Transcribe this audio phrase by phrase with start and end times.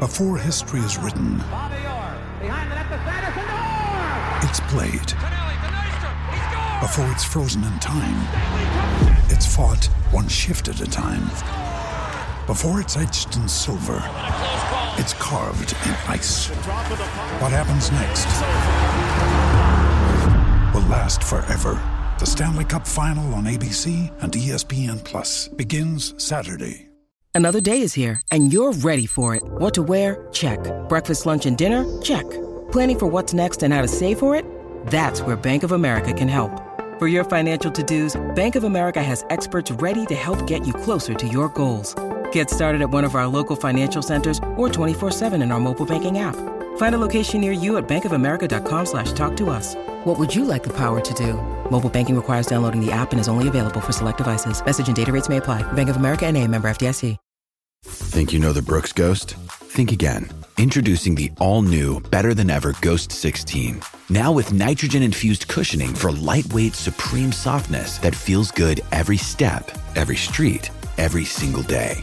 [0.00, 1.34] Before history is written,
[4.42, 5.12] it's played.
[6.80, 8.26] Before it's frozen in time,
[9.28, 11.28] it's fought one shift at a time.
[12.48, 14.00] Before it's etched in silver,
[14.96, 16.48] it's carved in ice.
[17.42, 18.26] What happens next
[20.74, 21.78] will last forever.
[22.18, 26.88] The Stanley Cup Final on ABC and ESPN Plus begins Saturday.
[27.34, 29.42] Another day is here, and you're ready for it.
[29.58, 30.26] What to wear?
[30.32, 30.58] Check.
[30.88, 31.84] Breakfast, lunch, and dinner?
[32.00, 32.24] Check.
[32.72, 34.46] Planning for what's next and how to save for it?
[34.86, 36.62] That's where Bank of America can help.
[36.98, 41.12] For your financial to-dos, Bank of America has experts ready to help get you closer
[41.12, 41.94] to your goals.
[42.32, 46.18] Get started at one of our local financial centers or 24-7 in our mobile banking
[46.18, 46.34] app.
[46.78, 49.76] Find a location near you at bankofamerica.com slash talk to us.
[50.04, 51.34] What would you like the power to do?
[51.70, 54.64] Mobile banking requires downloading the app and is only available for select devices.
[54.64, 55.62] Message and data rates may apply.
[55.74, 57.16] Bank of America and a member FDIC.
[57.84, 59.34] Think you know the Brooks Ghost?
[59.50, 60.28] Think again.
[60.56, 63.80] Introducing the all new, better than ever Ghost 16.
[64.10, 70.16] Now with nitrogen infused cushioning for lightweight, supreme softness that feels good every step, every
[70.16, 72.02] street, every single day.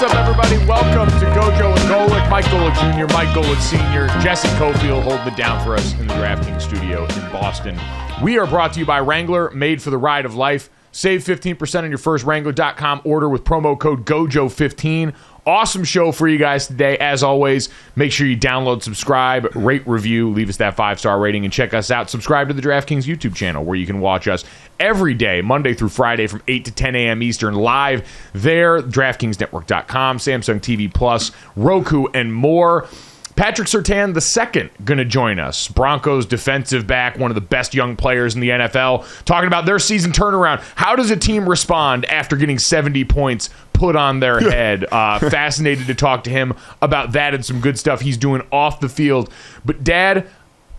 [0.00, 0.56] What's up, everybody?
[0.66, 2.30] Welcome to Gojo and Golic.
[2.30, 6.14] Mike Golic Jr., Mike Golic Sr., Jesse Cofield holding it down for us in the
[6.14, 7.78] DraftKings studio in Boston.
[8.22, 10.70] We are brought to you by Wrangler, made for the ride of life.
[10.92, 15.14] Save 15% on your first Wrangler.com order with promo code GOJO15.
[15.46, 16.96] Awesome show for you guys today.
[16.98, 21.44] As always, make sure you download, subscribe, rate, review, leave us that five star rating,
[21.44, 22.08] and check us out.
[22.08, 24.44] Subscribe to the DraftKings YouTube channel where you can watch us
[24.80, 27.22] every day, Monday through Friday from 8 to 10 a.m.
[27.22, 32.88] Eastern, live there, DraftKingsNetwork.com, Samsung TV Plus, Roku, and more.
[33.36, 35.66] Patrick Surtain II going to join us.
[35.68, 39.78] Broncos defensive back, one of the best young players in the NFL, talking about their
[39.78, 40.60] season turnaround.
[40.74, 44.84] How does a team respond after getting 70 points put on their head?
[44.92, 48.80] Uh, fascinated to talk to him about that and some good stuff he's doing off
[48.80, 49.32] the field.
[49.64, 50.26] But, Dad,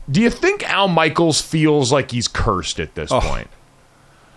[0.10, 3.48] do you think Al Michaels feels like he's cursed at this point?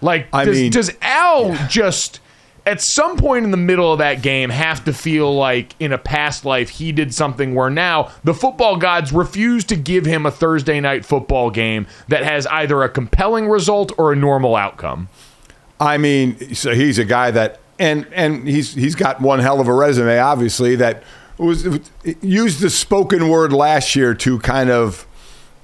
[0.00, 2.20] Like, I does, mean- does Al just
[2.66, 5.98] at some point in the middle of that game have to feel like in a
[5.98, 10.30] past life he did something where now the football gods refuse to give him a
[10.30, 15.08] Thursday night football game that has either a compelling result or a normal outcome?
[15.78, 19.68] I mean, so he's a guy that, and and he's he's got one hell of
[19.68, 20.76] a resume, obviously.
[20.76, 21.02] That
[21.36, 21.80] was
[22.22, 25.06] used the spoken word last year to kind of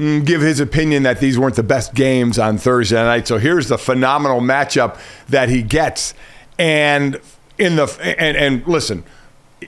[0.01, 3.29] Mm, give his opinion that these weren't the best games on Thursday night.
[3.29, 6.15] So here's the phenomenal matchup that he gets,
[6.59, 7.21] and
[7.59, 7.85] in the
[8.19, 9.05] and and listen.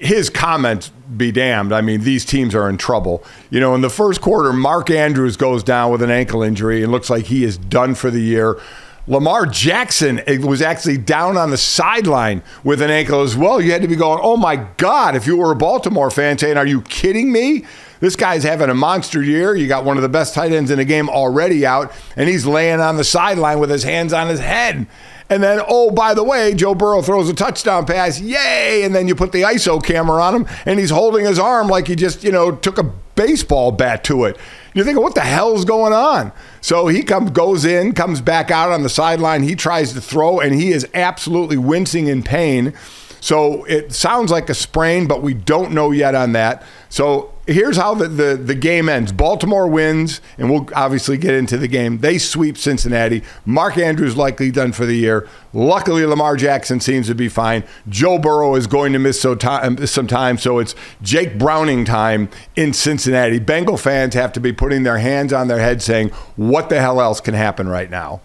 [0.00, 1.70] His comments be damned.
[1.70, 3.22] I mean, these teams are in trouble.
[3.50, 6.90] You know, in the first quarter, Mark Andrews goes down with an ankle injury and
[6.90, 8.58] looks like he is done for the year.
[9.06, 13.60] Lamar Jackson eh, was actually down on the sideline with an ankle as well.
[13.60, 16.56] You had to be going, oh my God, if you were a Baltimore fan saying,
[16.56, 17.66] are you kidding me?
[18.02, 19.54] This guy's having a monster year.
[19.54, 22.44] You got one of the best tight ends in the game already out, and he's
[22.44, 24.88] laying on the sideline with his hands on his head.
[25.30, 28.20] And then, oh, by the way, Joe Burrow throws a touchdown pass.
[28.20, 28.82] Yay!
[28.82, 31.86] And then you put the ISO camera on him, and he's holding his arm like
[31.86, 32.82] he just, you know, took a
[33.14, 34.36] baseball bat to it.
[34.74, 36.32] You're thinking, what the hell's going on?
[36.60, 39.44] So he comes, goes in, comes back out on the sideline.
[39.44, 42.74] He tries to throw, and he is absolutely wincing in pain.
[43.22, 46.64] So it sounds like a sprain, but we don't know yet on that.
[46.88, 51.56] So here's how the, the, the game ends Baltimore wins, and we'll obviously get into
[51.56, 51.98] the game.
[51.98, 53.22] They sweep Cincinnati.
[53.46, 55.28] Mark Andrews likely done for the year.
[55.52, 57.62] Luckily, Lamar Jackson seems to be fine.
[57.88, 61.84] Joe Burrow is going to miss so time, uh, some time, so it's Jake Browning
[61.84, 63.38] time in Cincinnati.
[63.38, 67.00] Bengal fans have to be putting their hands on their head saying, what the hell
[67.00, 68.20] else can happen right now?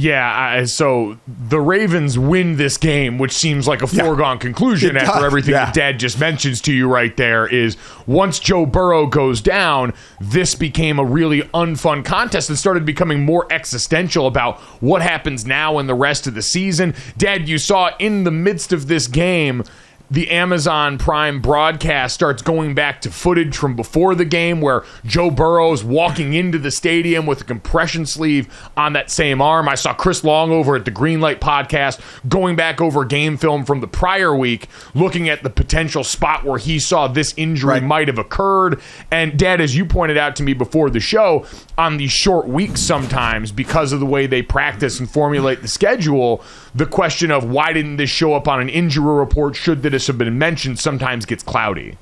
[0.00, 4.04] Yeah, I, so the Ravens win this game, which seems like a Yeah.
[4.04, 5.64] foregone conclusion after everything yeah.
[5.64, 7.48] that Dad just mentions to you right there.
[7.48, 13.24] Is once Joe Burrow goes down, this became a really unfun contest and started becoming
[13.24, 16.94] more existential about what happens now and the rest of the season.
[17.16, 19.64] Dad, you saw in the midst of this game
[20.10, 25.30] the Amazon Prime broadcast starts going back to footage from before the game where Joe
[25.30, 29.68] Burrow's walking into the stadium with a compression sleeve on that same arm.
[29.68, 33.80] I saw Chris Long over at the Greenlight podcast going back over game film from
[33.80, 37.82] the prior week, looking at the potential spot where he saw this injury Right.
[37.82, 38.80] might have occurred.
[39.10, 41.44] And Dad, as you pointed out to me before the show,
[41.76, 46.42] on these short weeks sometimes, because of the way they practice and formulate the schedule,
[46.74, 50.18] the question of why didn't this show up on an injury report, should this have
[50.18, 51.96] been mentioned, sometimes gets cloudy.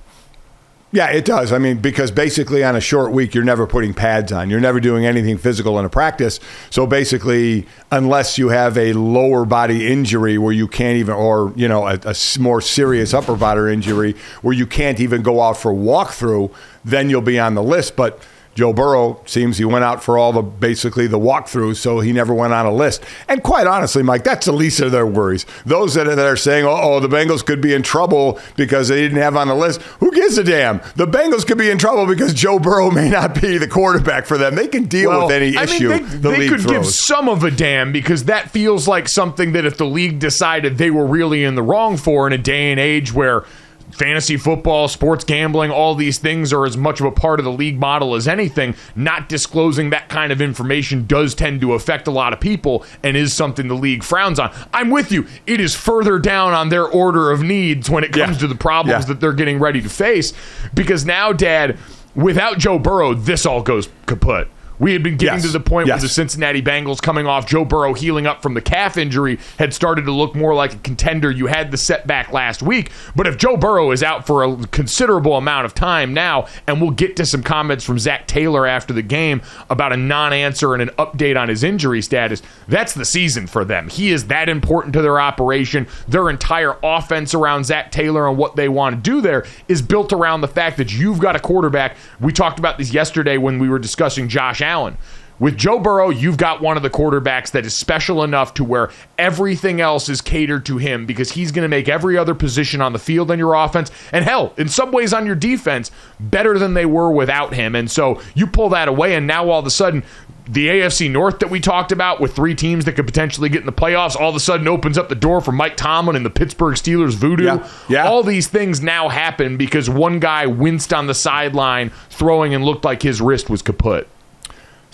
[0.92, 1.52] Yeah, it does.
[1.52, 4.48] I mean, because basically on a short week, you're never putting pads on.
[4.48, 6.38] You're never doing anything physical in a practice.
[6.70, 11.66] So basically, unless you have a lower body injury where you can't even, or, you
[11.66, 16.52] know, a more serious upper body injury where you can't even go out for walkthrough,
[16.84, 17.96] then you'll be on the list.
[17.96, 18.22] But
[18.56, 22.32] Joe Burrow seems he went out for all the basically the walkthroughs, so he never
[22.32, 23.04] went on a list.
[23.28, 25.44] And quite honestly, Mike, that's the least of their worries.
[25.66, 28.88] Those that are, that are saying, "Oh, oh, the Bengals could be in trouble because
[28.88, 30.80] they didn't have on the list," who gives a damn?
[30.96, 34.38] The Bengals could be in trouble because Joe Burrow may not be the quarterback for
[34.38, 34.54] them.
[34.54, 37.44] They can deal with any I issue mean, they, the they could give some of
[37.44, 41.44] a damn because that feels like something that if the league decided they were really
[41.44, 43.44] in the wrong for in a day and age where
[43.92, 47.52] fantasy football, sports gambling, all these things are as much of a part of the
[47.52, 52.10] league model as anything, not disclosing that kind of information does tend to affect a
[52.10, 54.52] lot of people and is something the league frowns on.
[54.74, 55.26] I'm with you.
[55.46, 58.40] It is further down on their order of needs when it comes Yeah.
[58.40, 59.08] to the problems Yeah.
[59.08, 60.32] that they're getting ready to face
[60.74, 61.78] because now, Dad,
[62.14, 64.48] without Joe Burrow, this all goes kaput.
[64.78, 65.46] We had been getting Yes.
[65.46, 68.60] to the point where the Cincinnati Bengals coming off Joe Burrow healing up from the
[68.60, 71.30] calf injury had started to look more like a contender.
[71.30, 75.36] You had the setback last week, but if Joe Burrow is out for a considerable
[75.36, 79.02] amount of time now, and we'll get to some comments from Zac Taylor after the
[79.02, 83.64] game about a non-answer and an update on his injury status, that's the season for
[83.64, 83.88] them.
[83.88, 85.86] He is that important to their operation.
[86.08, 90.12] Their entire offense around Zac Taylor and what they want to do there is built
[90.12, 91.96] around the fact that you've got a quarterback.
[92.20, 94.98] We talked about this yesterday when we were discussing Josh Allen.
[95.38, 98.90] With Joe Burrow, you've got one of the quarterbacks that is special enough to where
[99.18, 102.94] everything else is catered to him because he's going to make every other position on
[102.94, 106.72] the field on your offense and hell, in some ways on your defense, better than
[106.72, 107.74] they were without him.
[107.74, 110.04] And so you pull that away, and now all of a sudden,
[110.48, 113.66] the AFC North that we talked about with three teams that could potentially get in
[113.66, 116.30] the playoffs all of a sudden opens up the door for Mike Tomlin and the
[116.30, 117.44] Pittsburgh Steelers voodoo.
[117.44, 118.06] Yeah, yeah.
[118.06, 122.84] All these things now happen because one guy winced on the sideline throwing and looked
[122.84, 124.08] like his wrist was kaput.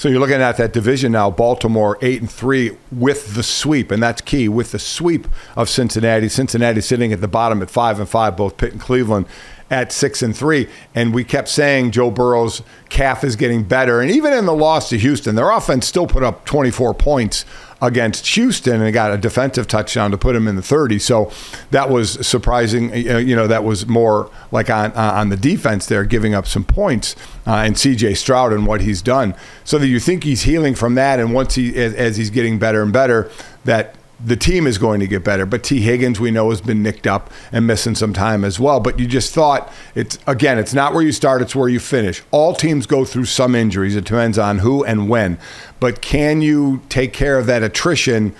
[0.03, 4.03] So you're looking at that division now, Baltimore eight and three with the sweep, and
[4.03, 6.29] that's key with the sweep of Cincinnati.
[6.29, 9.27] Cincinnati sitting at the bottom at five and five, both Pitt and Cleveland
[9.71, 10.69] at six and three.
[10.93, 14.01] And we kept saying Joe Burrow's calf is getting better.
[14.01, 17.45] And even in the loss to Houston, their offense still put up 24 points
[17.83, 21.01] against Houston and got a defensive touchdown to put him in the 30.
[21.01, 21.33] So
[21.73, 22.95] that was surprising.
[22.95, 26.65] You know, that was more like on uh, on the defense there, giving up some
[26.65, 27.17] points.
[27.45, 28.15] Uh, and C.J.
[28.15, 29.35] Stroud and what he's done,
[29.65, 31.19] so that you think he's healing from that.
[31.19, 33.33] And once he, as, as he's getting better and better,
[33.65, 35.47] that the team is going to get better.
[35.47, 38.81] But Tee Higgins, we know, has been nicked up and missing some time as well.
[38.81, 42.23] But you just thought it's again, it's not where you start, it's where you finish.
[42.31, 43.97] All teams go through some injuries.
[43.97, 45.39] It depends on who and when.
[45.81, 48.35] But can you take care of that attrition?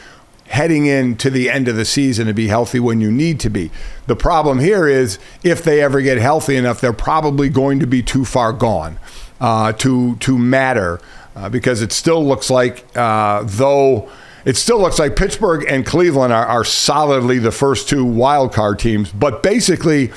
[0.49, 3.71] heading into the end of the season to be healthy when you need to be.
[4.07, 8.03] The problem here is if they ever get healthy enough, they're probably going to be
[8.03, 8.99] too far gone
[9.41, 11.01] uh, to to matter
[11.35, 14.11] uh, because it still looks like uh, though.
[14.45, 18.79] It still looks like Pittsburgh and Cleveland are, are solidly the first two wild card
[18.79, 20.11] teams, but basically,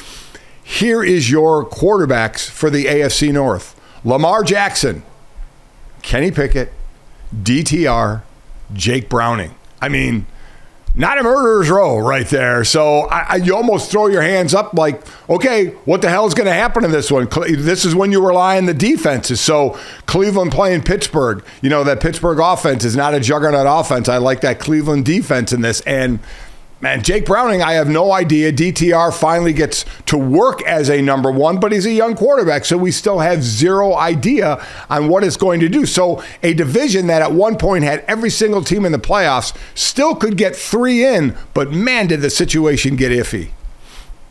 [0.63, 5.03] here is your quarterbacks for the AFC North: Lamar Jackson,
[6.01, 6.71] Kenny Pickett,
[7.35, 8.23] DTR,
[8.73, 9.53] Jake Browning.
[9.81, 10.25] I mean,
[10.97, 12.63] not a murderer's row right there.
[12.63, 16.33] So I, I, you almost throw your hands up like, okay, what the hell is
[16.33, 17.27] going to happen in this one?
[17.47, 19.41] This is when you rely on the defenses.
[19.41, 24.07] So Cleveland playing Pittsburgh, you know, that Pittsburgh offense is not a juggernaut offense.
[24.07, 25.81] I like that Cleveland defense in this.
[25.81, 26.19] And
[26.81, 28.51] Man, Jake Browning, I have no idea.
[28.51, 32.77] DTR finally gets to work as a number one, but he's a young quarterback, so
[32.77, 35.85] we still have zero idea on what it's going to do.
[35.85, 40.15] So, a division that at one point had every single team in the playoffs still
[40.15, 43.51] could get three in, but man, did the situation get iffy.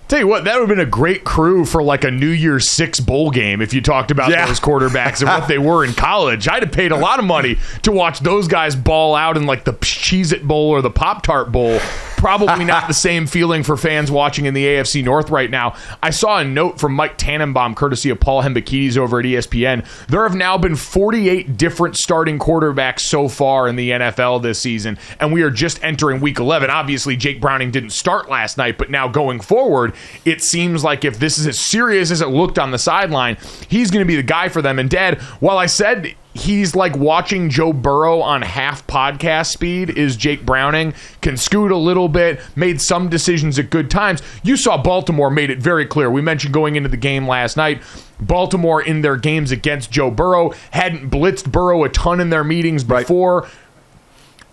[0.06, 2.68] Tell you what, that would have been a great crew for like a New Year's
[2.68, 4.46] Six bowl game if you talked about Yeah.
[4.46, 6.46] those quarterbacks and what they were in college.
[6.46, 9.64] I'd have paid a lot of money to watch those guys ball out in like
[9.64, 11.80] the Cheez It Bowl or the Pop Tart Bowl.
[12.16, 15.75] Probably not the same feeling for fans watching in the AFC North right now.
[16.02, 19.87] I saw a note from Mike Tannenbaum, courtesy of Paul Hembekides over at ESPN.
[20.06, 24.99] There have now been 48 different starting quarterbacks so far in the NFL this season,
[25.20, 26.70] and we are just entering week 11.
[26.70, 29.92] Obviously, Jake Browning didn't start last night, but now going forward,
[30.25, 33.37] it seems like if this is as serious as it looked on the sideline,
[33.68, 34.78] he's going to be the guy for them.
[34.78, 40.16] And, Dad, while I said he's like watching Joe Burrow on half podcast speed is
[40.16, 44.20] Jake Browning, can scoot a little bit, made some decisions at good times.
[44.42, 46.11] You saw Baltimore made it very clear.
[46.11, 47.82] We mentioned going into the game last night.
[48.20, 52.84] Baltimore in their games against Joe Burrow hadn't blitzed Burrow a ton in their meetings
[52.84, 53.49] before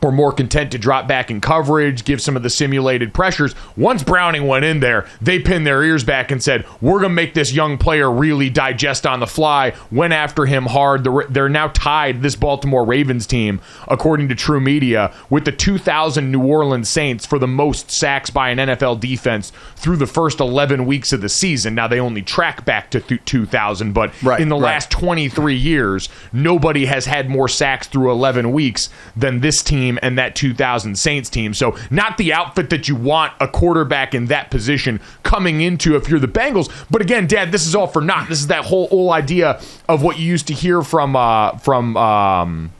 [0.03, 3.53] or more content to drop back in coverage, give some of the simulated pressures.
[3.77, 7.15] Once Browning went in there, they pinned their ears back and said, We're going to
[7.15, 9.73] make this young player really digest on the fly.
[9.91, 11.03] Went after him hard.
[11.03, 16.41] They're- They're now tied, this Baltimore Ravens team, according to TruMedia, with the 2000 New
[16.43, 21.13] Orleans Saints for the most sacks by an NFL defense through the first 11 weeks
[21.13, 21.75] of the season.
[21.75, 24.61] Now, they only track back to 2000, but Right, in the right.
[24.73, 30.17] last 23 years, nobody has had more sacks through 11 weeks than this team and
[30.17, 31.53] that 2000 Saints team.
[31.53, 36.09] So, not the outfit that you want a quarterback in that position coming into if
[36.09, 36.69] you're the Bengals.
[36.89, 38.29] But again, Dad, this is all for naught.
[38.29, 41.97] This is that whole, whole idea of what you used to hear from uh, from
[41.97, 42.71] um,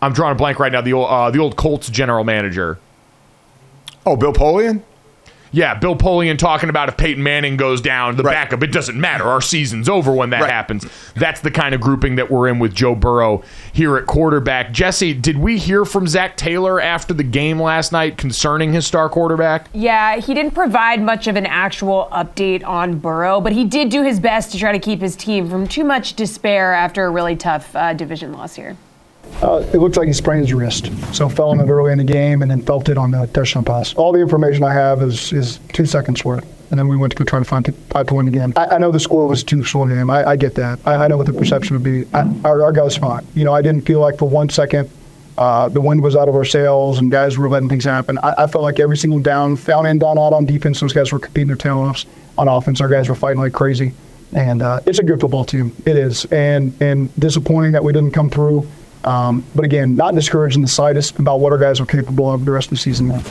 [0.00, 0.80] I'm drawing a blank right now.
[0.80, 2.78] The old uh, the old Colts general manager.
[4.04, 4.82] Oh, Bill Polian?
[5.52, 8.32] Yeah, Bill Polian talking about if Peyton Manning goes down, the Right.
[8.34, 9.24] backup, it doesn't matter.
[9.24, 10.50] Our season's over when that Right.
[10.50, 10.86] happens.
[11.14, 13.42] That's the kind of grouping that we're in with Joe Burrow
[13.72, 14.72] here at quarterback.
[14.72, 19.10] Jesse, did we hear from Zac Taylor after the game last night concerning his star
[19.10, 19.66] quarterback?
[19.74, 24.02] Yeah, he didn't provide much of an actual update on Burrow, but he did do
[24.02, 27.36] his best to try to keep his team from too much despair after a really
[27.36, 28.76] tough uh, division loss here.
[29.42, 32.04] Uh, it looks like he sprained his wrist, so fell on it early in the
[32.04, 33.92] game and then felt it on the touchdown pass.
[33.94, 37.18] All the information I have is, is two seconds worth, and then we went to
[37.18, 38.52] go try to find five to win the game.
[38.54, 40.10] I, I know the score was too short game.
[40.10, 40.78] I, I get that.
[40.86, 42.06] I, I know what the perception would be.
[42.14, 43.26] I, our, our guy was fine.
[43.34, 44.88] You know, I didn't feel like for one second
[45.38, 48.18] uh, the wind was out of our sails and guys were letting things happen.
[48.18, 51.10] I, I felt like every single down, down in, down out on defense, those guys
[51.10, 52.06] were competing their tail offs.
[52.38, 53.92] On offense, our guys were fighting like crazy.
[54.32, 55.74] And uh, it's a good football team.
[55.84, 56.26] It is.
[56.26, 58.68] And, and disappointing that we didn't come through.
[59.04, 62.44] Um, but again, not discouraged in the slightest about what our guys are capable of
[62.44, 63.22] the rest of the season now.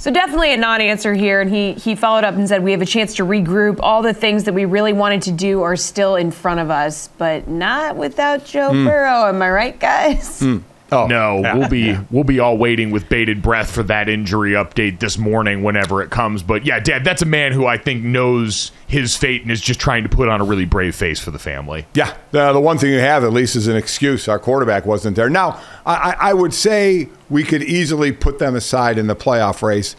[0.00, 2.86] So definitely a non-answer here, and he he followed up and said we have a
[2.86, 3.80] chance to regroup.
[3.80, 7.08] All the things that we really wanted to do are still in front of us,
[7.18, 9.26] but not without Joe Burrow.
[9.26, 10.44] Am I right, guys?
[10.90, 11.54] Oh, No, yeah.
[11.56, 15.62] we'll be we'll be all waiting with bated breath for that injury update this morning
[15.62, 16.42] whenever it comes.
[16.42, 19.80] But yeah, Dad, that's a man who I think knows his fate and is just
[19.80, 21.86] trying to put on a really brave face for the family.
[21.94, 24.28] Yeah, the, the one thing you have at least is an excuse.
[24.28, 25.28] Our quarterback wasn't there.
[25.28, 29.60] Now, I, I I would say we could easily put them aside in the playoff
[29.62, 29.94] race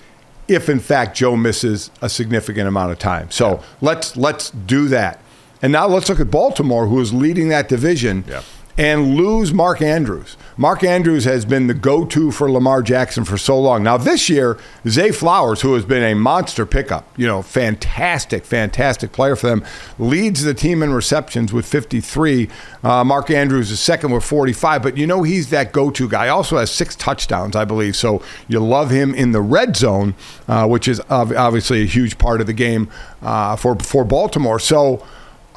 [0.48, 3.30] if, in fact, Joe misses a significant amount of time.
[3.30, 5.20] So let's let's do that.
[5.62, 8.24] And now let's look at Baltimore, who is leading that division.
[8.28, 8.42] Yeah.
[8.78, 10.38] And lose Mark Andrews.
[10.56, 13.84] Mark Andrews has been the go to for Lamar Jackson for so long.
[13.84, 14.58] Now, this year,
[14.88, 19.66] Zay Flowers, who has been a monster pickup, you know, fantastic, fantastic player for them,
[19.98, 22.50] leads the team in receptions with 53.
[22.84, 26.30] Uh, Mark Andrews is second with 45, but you know, he's that go to guy.
[26.30, 27.96] Also has six touchdowns, I believe.
[27.96, 30.16] So you love him in the red zone,
[30.48, 32.90] uh, which is ob- obviously a huge part of the game
[33.22, 34.60] uh, for, for Baltimore.
[34.60, 35.06] So,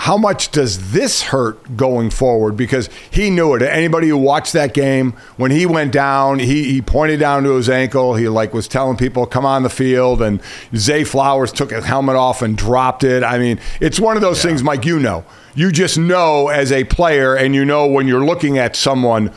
[0.03, 2.57] how much does this hurt going forward?
[2.57, 3.63] Because he knew it.
[3.63, 7.71] Anybody who watched that game, when he went down, he, he pointed down to his
[7.71, 8.17] ankle.
[8.17, 10.41] He like was telling people, "Come on the field." And
[10.75, 13.23] Zay Flowers took his helmet off and dropped it.
[13.23, 14.85] I mean, it's one of those things, Mike.
[14.85, 18.75] You know, you just know as a player, and you know when you're looking at
[18.75, 19.31] someone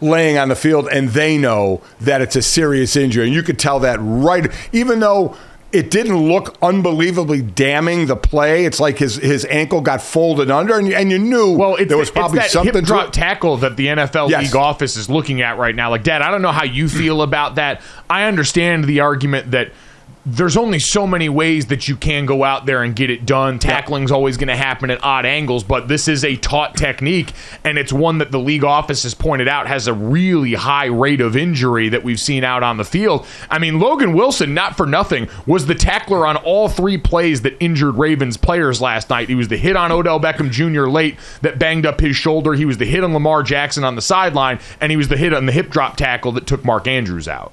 [0.00, 3.58] laying on the field, and they know that it's a serious injury, and you could
[3.58, 5.36] tell that right, even though
[5.70, 8.64] it didn't look unbelievably damning the play.
[8.64, 11.88] It's like his his ankle got folded under, and you, and you knew Well, it's,
[11.88, 14.44] there was probably something hip drop tackle that the NFL Yes.
[14.44, 15.90] league office is looking at right now.
[15.90, 17.82] Like, Dad, I don't know how you feel about that.
[18.08, 19.72] I understand the argument that
[20.30, 23.58] there's only so many ways that you can go out there and get it done.
[23.58, 27.32] Tackling's always going to happen at odd angles, but this is a taught technique,
[27.64, 31.22] and it's one that the league office has pointed out has a really high rate
[31.22, 33.26] of injury that we've seen out on the field.
[33.48, 37.56] I mean, Logan Wilson, not for nothing, was the tackler on all three plays that
[37.58, 39.30] injured Ravens players last night.
[39.30, 40.88] He was the hit on Odell Beckham Jr.
[40.88, 42.52] late that banged up his shoulder.
[42.52, 45.32] He was the hit on Lamar Jackson on the sideline, and he was the hit
[45.32, 47.52] on the hip drop tackle that took Mark Andrews out.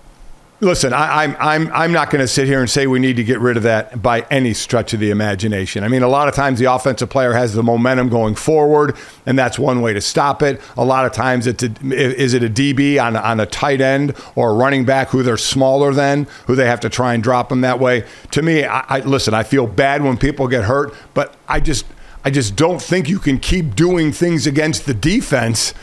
[0.61, 3.25] Listen, I, I'm I'm I'm not going to sit here and say we need to
[3.25, 5.83] get rid of that by any stretch of the imagination.
[5.83, 8.95] I mean, a lot of times the offensive player has the momentum going forward,
[9.25, 10.61] and that's one way to stop it.
[10.77, 14.15] A lot of times, it's a, is it a DB on on a tight end
[14.35, 17.49] or a running back who they're smaller than, who they have to try and drop
[17.49, 18.05] them that way.
[18.31, 19.33] To me, I, I listen.
[19.33, 21.85] I feel bad when people get hurt, but I just
[22.23, 25.73] I just don't think you can keep doing things against the defense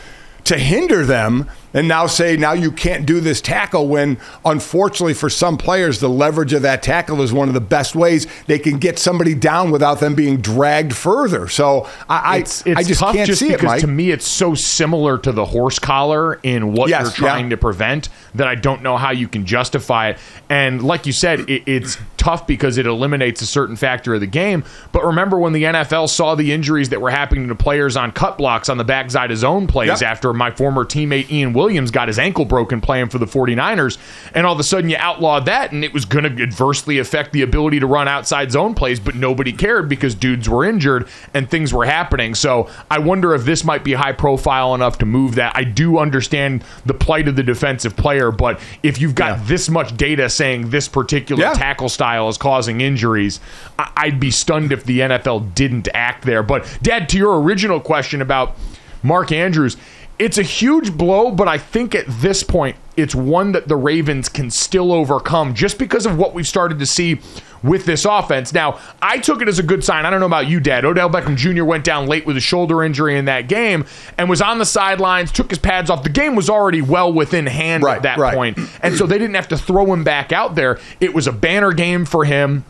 [0.45, 5.29] to hinder them and now say now you can't do this tackle when unfortunately for
[5.29, 8.77] some players the leverage of that tackle is one of the best ways they can
[8.77, 13.15] get somebody down without them being dragged further so i it's, it's I, just tough
[13.15, 13.81] can't just see because it Mike.
[13.81, 17.51] to me it's so similar to the horse collar in what Yes, you're trying yeah.
[17.51, 20.17] to prevent that i don't know how you can justify it
[20.49, 24.27] and like you said it, it's tough because it eliminates a certain factor of the
[24.27, 28.11] game but remember when the nfl saw the injuries that were happening to players on
[28.11, 30.01] cut blocks on the backside of zone plays Yep.
[30.03, 33.97] after my former teammate ian williams got his ankle broken playing for the 49ers
[34.35, 37.31] and all of a sudden you outlawed that and it was going to adversely affect
[37.31, 41.49] the ability to run outside zone plays but nobody cared because dudes were injured and
[41.49, 45.35] things were happening so i wonder if this might be high profile enough to move
[45.35, 49.43] that i do understand the plight of the defensive player but if you've got Yeah.
[49.45, 51.53] this much data saying this particular Yeah.
[51.53, 53.39] tackle style is causing injuries
[53.79, 57.79] I- i'd be stunned if the nfl didn't act there but dad to your original
[57.79, 58.57] question about
[59.05, 59.75] Mark Andrews.
[60.19, 64.29] It's a huge blow, but I think at this point, it's one that the Ravens
[64.29, 67.19] can still overcome just because of what we've started to see
[67.63, 68.53] with this offense.
[68.53, 70.05] Now, I took it as a good sign.
[70.05, 70.85] I don't know about you, Dad.
[70.85, 71.63] Odell Beckham Jr.
[71.63, 73.85] went down late with a shoulder injury in that game
[74.17, 76.03] and was on the sidelines, took his pads off.
[76.03, 78.35] The game was already well within hand Right, at that right.
[78.35, 80.79] point, And so they didn't have to throw him back out there.
[80.99, 82.65] It was a banner game for him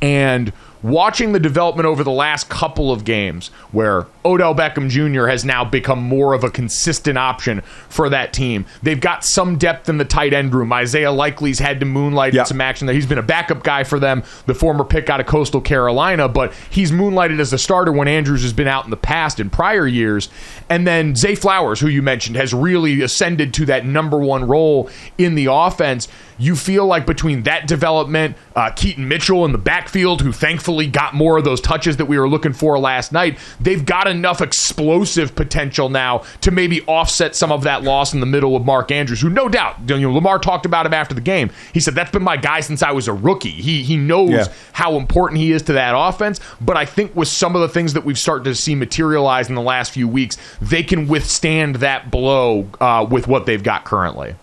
[0.00, 5.26] and watching the development over the last couple of games where Odell Beckham Jr.
[5.26, 8.64] has now become more of a consistent option for that team.
[8.82, 10.72] They've got some depth in the tight end room.
[10.72, 12.94] Isaiah Likely's had to moonlight in some action there.
[12.94, 16.52] He's been a backup guy for them, the former pick out of Coastal Carolina, but
[16.70, 19.86] he's moonlighted as a starter when Andrews has been out in the past in prior
[19.86, 20.28] years.
[20.68, 24.90] And then Zay Flowers, who you mentioned, has really ascended to that number one role
[25.18, 26.08] in the offense.
[26.38, 31.14] You feel like between that development, uh, Keaton Mitchell in the backfield, who thankfully got
[31.14, 35.34] more of those touches that we were looking for last night, they've got enough explosive
[35.34, 39.20] potential now to maybe offset some of that loss in the middle of Mark Andrews,
[39.20, 41.50] who no doubt, you know, Lamar talked about him after the game.
[41.74, 43.50] He said, That's been my guy since I was a rookie.
[43.50, 44.46] He, he knows Yeah.
[44.72, 46.40] how important he is to that offense.
[46.60, 49.54] But I think with some of the things that we've started to see materialize in
[49.54, 54.34] the last few weeks, they can withstand that blow uh, with what they've got currently.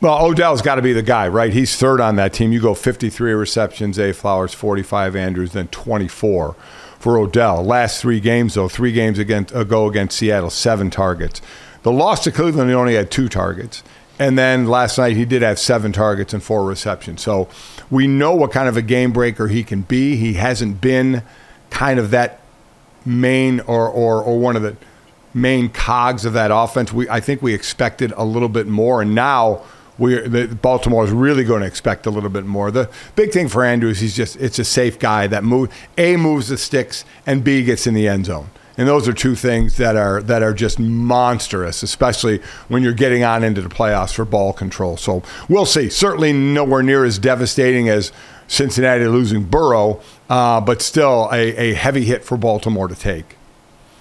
[0.00, 1.52] Well, Odell's got to be the guy, right?
[1.52, 2.52] He's third on that team.
[2.52, 4.12] You go 53 receptions, A.
[4.12, 6.54] Flowers 45, Andrews, then 24
[7.00, 7.64] for Odell.
[7.64, 11.42] Last three games, though, three games against, ago against Seattle, seven targets.
[11.82, 13.82] The loss to Cleveland, he only had two targets.
[14.20, 17.20] And then last night, he did have seven targets and four receptions.
[17.20, 17.48] So
[17.90, 20.14] we know what kind of a game breaker he can be.
[20.14, 21.22] He hasn't been
[21.70, 22.40] kind of that
[23.04, 24.76] main or, or, or one of the
[25.34, 26.92] main cogs of that offense.
[26.92, 29.62] We I think we expected a little bit more, and now
[29.98, 32.70] we Baltimore is really going to expect a little bit more.
[32.70, 36.16] The big thing for Andrews, is he's just it's a safe guy that move a
[36.16, 38.50] moves the sticks and b gets in the end zone.
[38.76, 43.24] And those are two things that are that are just monstrous, especially when you're getting
[43.24, 44.96] on into the playoffs for ball control.
[44.96, 45.88] So we'll see.
[45.88, 48.12] Certainly nowhere near as devastating as
[48.46, 53.36] Cincinnati losing Burrow, uh, but still a, a heavy hit for Baltimore to take.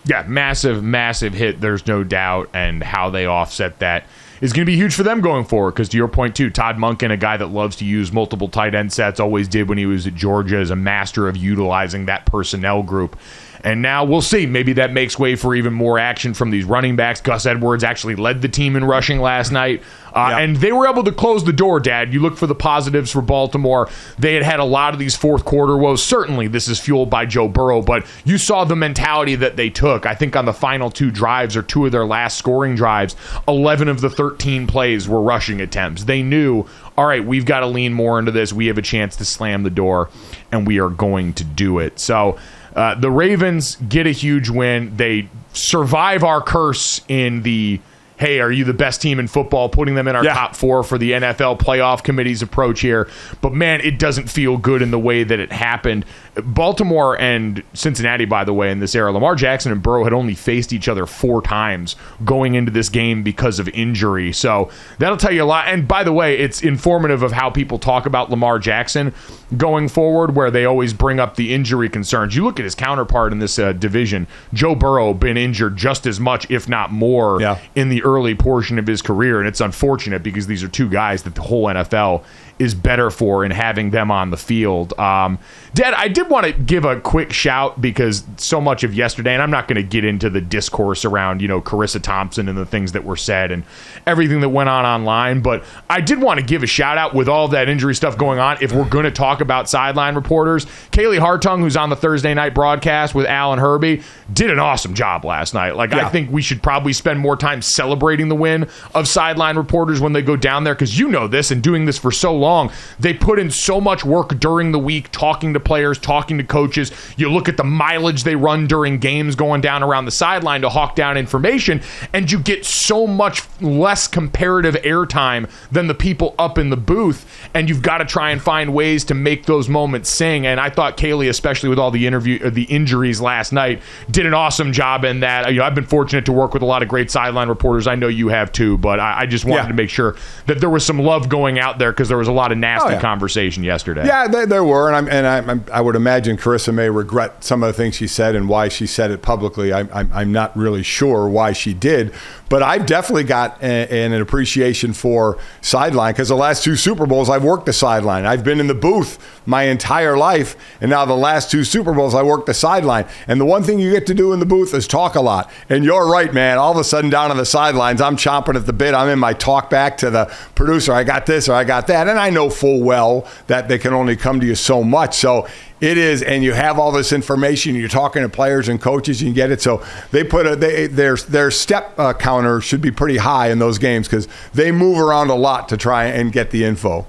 [0.05, 1.59] Yeah, massive, massive hit.
[1.59, 4.05] There's no doubt, and how they offset that
[4.41, 5.71] is going to be huge for them going forward.
[5.71, 8.75] Because to your point too, Todd Monken, a guy that loves to use multiple tight
[8.75, 12.25] end sets, always did when he was at Georgia, is a master of utilizing that
[12.25, 13.17] personnel group.
[13.63, 14.45] And now we'll see.
[14.45, 17.21] Maybe that makes way for even more action from these running backs.
[17.21, 19.81] Gus Edwards actually led the team in rushing last night.
[20.13, 20.37] Uh, Yeah.
[20.39, 22.13] And they were able to close the door, Dad.
[22.13, 23.89] You look for the positives for Baltimore.
[24.17, 26.03] They had had a lot of these fourth quarter woes.
[26.03, 30.05] Certainly, this is fueled by Joe Burrow, but you saw the mentality that they took.
[30.05, 33.15] I think on the final two drives or two of their last scoring drives,
[33.47, 36.05] 11 of the 13 plays were rushing attempts.
[36.05, 36.65] They knew,
[36.97, 38.51] all right, we've got to lean more into this.
[38.53, 40.09] We have a chance to slam the door,
[40.51, 41.99] and we are going to do it.
[41.99, 42.37] So,
[42.77, 44.95] uh, the Ravens get a huge win.
[44.95, 47.79] They survive our curse in the
[48.19, 49.69] hey, are you the best team in football?
[49.69, 50.33] Putting them in our Yeah.
[50.33, 53.07] top four for the NFL playoff committee's approach here.
[53.41, 56.03] But man, it doesn't feel good in the way that it happened.
[56.43, 60.35] Baltimore and Cincinnati, by the way, in this era, Lamar Jackson and Burrow had only
[60.35, 64.31] faced each other four times going into this game because of injury.
[64.33, 64.69] So
[64.99, 65.67] that'll tell you a lot.
[65.67, 69.13] And by the way, it's informative of how people talk about Lamar Jackson
[69.55, 72.35] going forward, where they always bring up the injury concerns.
[72.35, 76.19] You look at his counterpart in this uh, division, Joe Burrow, been injured just as
[76.19, 77.59] much, if not more, Yeah.
[77.75, 79.39] in the early portion of his career.
[79.39, 82.23] And it's unfortunate because these are two guys that the whole NFL
[82.59, 84.97] is better for in having them on the field.
[84.99, 85.37] Um,
[85.77, 89.43] Dad, I did want to give a quick shout because so much of yesterday, and
[89.43, 92.65] I'm not going to get into the discourse around, you know, Charissa Thompson and the
[92.65, 93.63] things that were said and
[94.07, 97.29] everything that went on online, but I did want to give a shout out with
[97.29, 98.57] all that injury stuff going on.
[98.59, 102.55] If we're going to talk about sideline reporters, Kaylee Hartung, who's on the Thursday night
[102.55, 104.01] broadcast with Alan Herbie,
[104.33, 105.75] did an awesome job last night.
[105.75, 110.01] Like, I think we should probably spend more time celebrating the win of sideline reporters
[110.01, 112.71] when they go down there because you know this and doing this for so long.
[112.99, 116.91] They put in so much work during the week talking to players, talking to coaches.
[117.17, 120.69] You look at the mileage they run during games going down around the sideline to
[120.69, 121.81] hawk down information,
[122.13, 127.25] and you get so much less comparative airtime than the people up in the booth.
[127.53, 130.47] And you've got to try and find ways to make those moments sing.
[130.47, 134.25] And I thought Kaylee, especially with all the interview, uh, the injuries last night, did
[134.25, 135.51] an awesome job in that.
[135.51, 137.87] You know, I've been fortunate to work with a lot of great sideline reporters.
[137.87, 139.67] I know you have too, but I, I just wanted Yeah.
[139.67, 142.31] to make sure that there was some love going out there because there was a
[142.31, 143.01] lot of nasty Oh, yeah.
[143.01, 144.05] conversation yesterday.
[144.05, 147.43] Yeah, there, there were, and I'm and I, I'm, I would imagine Charissa may regret
[147.43, 149.73] some of the things she said and why she said it publicly.
[149.73, 152.13] I, I'm, I'm not really sure why she did,
[152.49, 157.29] but I've definitely got a, an appreciation for sideline because the last two Super Bowls
[157.29, 158.25] I've worked the sideline.
[158.25, 162.13] I've been in the booth my entire life, and now the last two Super Bowls
[162.13, 163.05] I worked the sideline.
[163.27, 165.51] And the one thing you get to do in the booth is talk a lot.
[165.69, 166.57] And you're right, man.
[166.57, 168.93] All of a sudden down on the sidelines, I'm chomping at the bit.
[168.93, 170.93] I'm in my talk back to the producer.
[170.93, 173.93] I got this or I got that, and I know full well that they can
[173.93, 175.15] only come to you so much.
[175.17, 175.36] So
[175.81, 177.75] it is, and you have all this information.
[177.75, 179.61] You're talking to players and coaches, you can get it.
[179.61, 183.59] So they put a they their their step uh, counter should be pretty high in
[183.59, 187.05] those games because they move around a lot to try and get the info.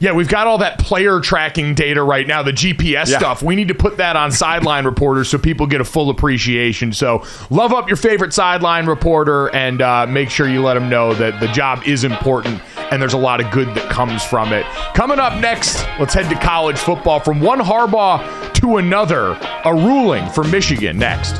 [0.00, 3.18] Yeah, we've got all that player tracking data right now, the GPS Yeah.
[3.18, 3.42] stuff.
[3.42, 6.92] We need to put that on sideline reporters so people get a full appreciation.
[6.92, 11.14] So, love up your favorite sideline reporter and uh, make sure you let them know
[11.14, 14.66] that the job is important and there's a lot of good that comes from it.
[14.94, 19.38] Coming up next, let's head to college football from one Harbaugh to another.
[19.64, 21.36] A ruling for Michigan next.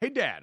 [0.00, 0.42] Hey, Dad,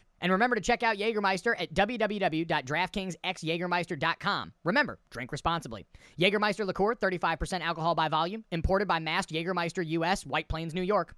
[0.21, 4.53] And remember to check out Jägermeister at www.draftkingsxjagermeister.com.
[4.63, 5.87] Remember, drink responsibly.
[6.19, 11.15] Jägermeister liqueur, 35% alcohol by volume, imported by Mast Jägermeister US, White Plains, New York.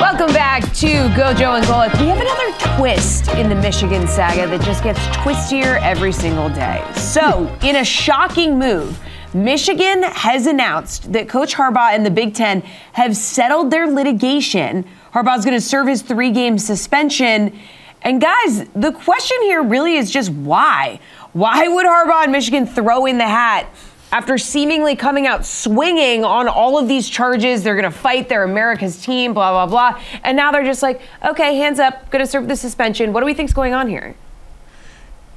[0.00, 1.92] Welcome back to Gojo and Golic.
[2.00, 6.84] We have another twist in the Michigan saga that just gets twistier every single day.
[6.94, 8.98] So, in a shocking move,
[9.34, 12.60] Michigan has announced that Coach Harbaugh and the Big Ten
[12.92, 14.84] have settled their litigation.
[15.14, 17.58] Harbaugh's going to serve his three game suspension.
[18.02, 21.00] And guys, the question here really is just why?
[21.32, 23.66] Why would Harbaugh and Michigan throw in the hat
[24.10, 27.62] after seemingly coming out swinging on all of these charges?
[27.62, 30.02] They're going to fight, they're America's team, blah, blah, blah.
[30.24, 33.14] And now they're just like, okay, hands up, going to serve the suspension.
[33.14, 34.14] What do we think's going on here?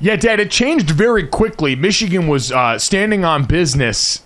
[0.06, 1.76] Yeah, Dad, it changed very quickly.
[1.76, 4.22] Michigan was uh, standing on business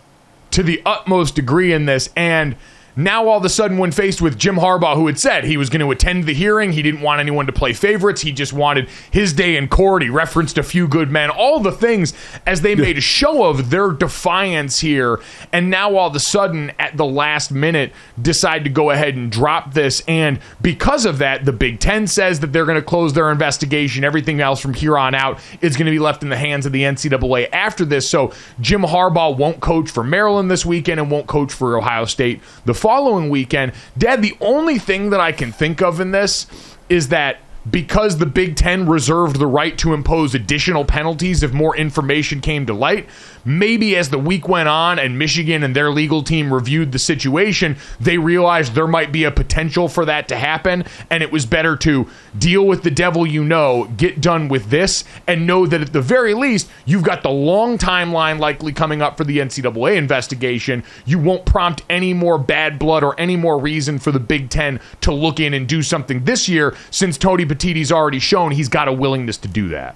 [0.52, 2.10] to to the utmost degree in this.
[2.18, 2.58] And
[3.00, 5.70] now, all of a sudden, when faced with Jim Harbaugh, who had said he was
[5.70, 8.20] going to attend the hearing, he didn't want anyone to play favorites.
[8.20, 10.04] He just wanted his day in court.
[10.04, 12.14] He referenced a few good men, all the things
[12.46, 15.22] as they made a show of their defiance here.
[15.54, 19.32] And now, all of a sudden, at the last minute, decide to go ahead and
[19.32, 20.02] drop this.
[20.06, 24.04] And because of that, the Big Ten says that they're going to close their investigation.
[24.04, 26.74] Everything else from here on out is going to be left in the hands of
[26.74, 28.10] the NCAA after this.
[28.10, 32.42] So, Jim Harbaugh won't coach for Maryland this weekend and won't coach for Ohio State
[32.66, 33.72] the following weekend.
[34.00, 36.48] Dad, the only thing that I can think of in this
[36.90, 37.38] is that
[37.70, 42.66] because the Big Ten reserved the right to impose additional penalties if more information came
[42.66, 43.08] to light,
[43.46, 47.78] maybe as the week went on and Michigan and their legal team reviewed the situation,
[48.00, 50.84] they realized there might be a potential for that to happen.
[51.10, 55.04] And it was better to deal with the devil you know, get done with this,
[55.28, 59.18] and know that at the very least, you've got the long timeline likely coming up
[59.18, 60.84] for the NCAA investigation.
[61.06, 64.80] You won't prompt any more bad blood or any more reason for the Big Ten
[65.02, 68.88] to look in and do something this year since Tony Petitti's already shown he's got
[68.88, 69.96] a willingness to do that.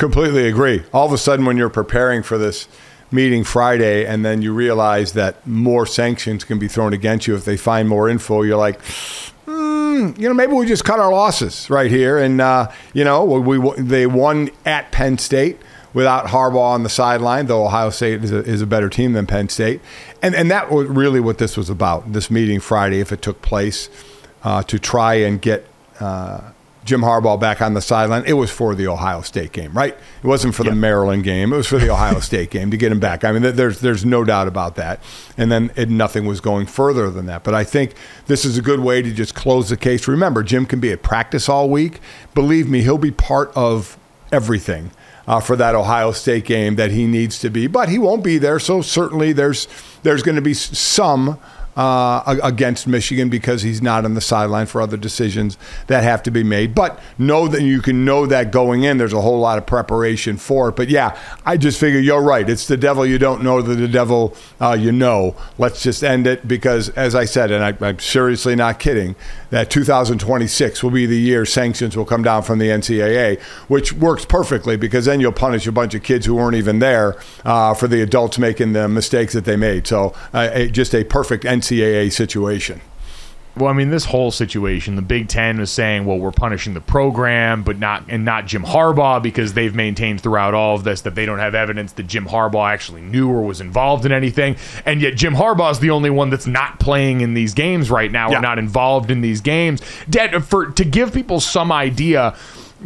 [0.00, 0.82] Completely agree.
[0.94, 2.68] All of a sudden, when you're preparing for this
[3.10, 7.44] meeting Friday, and then you realize that more sanctions can be thrown against you if
[7.44, 8.80] they find more info, you're like,
[9.44, 12.16] hmm, you know, maybe we just cut our losses right here.
[12.16, 15.58] And uh, you know, we, we they won at Penn State
[15.92, 19.26] without Harbaugh on the sideline, though Ohio State is a, is a better team than
[19.26, 19.82] Penn State.
[20.22, 22.14] And and that was really what this was about.
[22.14, 23.90] This meeting Friday, if it took place,
[24.44, 25.66] uh, to try and get.
[26.00, 26.52] Uh,
[26.84, 28.24] Jim Harbaugh back on the sideline.
[28.26, 29.94] It was for the Ohio State game, right?
[29.94, 31.52] It wasn't for the Maryland game.
[31.52, 33.22] It was for the Ohio State game to get him back.
[33.22, 35.00] I mean, there's there's no doubt about that.
[35.36, 37.44] And then it, nothing was going further than that.
[37.44, 37.94] But I think
[38.26, 40.08] this is a good way to just close the case.
[40.08, 42.00] Remember, Jim can be at practice all week.
[42.34, 43.98] Believe me, he'll be part of
[44.32, 44.90] everything.
[45.26, 48.36] Uh, for that Ohio State game that he needs to be, but he won't be
[48.36, 48.58] there.
[48.58, 49.68] So certainly there's
[50.02, 51.38] there's going to be some
[51.76, 55.56] uh, against Michigan because he's not on the sideline for other decisions
[55.86, 56.74] that have to be made.
[56.74, 60.36] But know that you can know that going in, there's a whole lot of preparation
[60.36, 60.76] for it.
[60.76, 62.48] But yeah, I just figure you're right.
[62.48, 65.36] It's the devil you don't know, that the devil uh, you know.
[65.58, 69.14] Let's just end it because, as I said, and I, I'm seriously not kidding,
[69.50, 74.24] that 2026 will be the year sanctions will come down from the NCAA, which works
[74.24, 77.88] perfectly because then you'll punish a bunch of kids who weren't even there uh, for
[77.88, 79.86] the adults making the mistakes that they made.
[79.86, 82.80] So uh, just a perfect NCAA situation.
[83.60, 86.80] Well, I mean, this whole situation, the Big Ten was saying, "Well, we're punishing the
[86.80, 91.14] program, but not and not Jim Harbaugh because they've maintained throughout all of this that
[91.14, 95.00] they don't have evidence that Jim Harbaugh actually knew or was involved in anything." And
[95.02, 98.30] yet, Jim Harbaugh is the only one that's not playing in these games right now
[98.30, 98.38] Yeah.
[98.38, 99.82] or not involved in these games.
[100.08, 102.34] Dad, for to give people some idea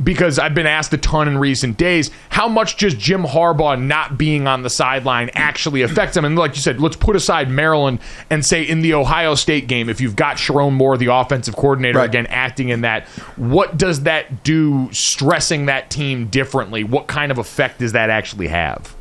[0.03, 4.19] because I've been asked a ton in recent days, how much just Jim Harbaugh not
[4.19, 6.25] being on the sideline actually affects him?
[6.25, 9.89] And like you said, let's put aside Maryland and say in the Ohio State game,
[9.89, 12.09] if you've got Sherrone Moore, the offensive coordinator, Right.
[12.09, 16.83] again acting in that, what does that do stressing that team differently?
[16.83, 18.95] What kind of effect does that actually have?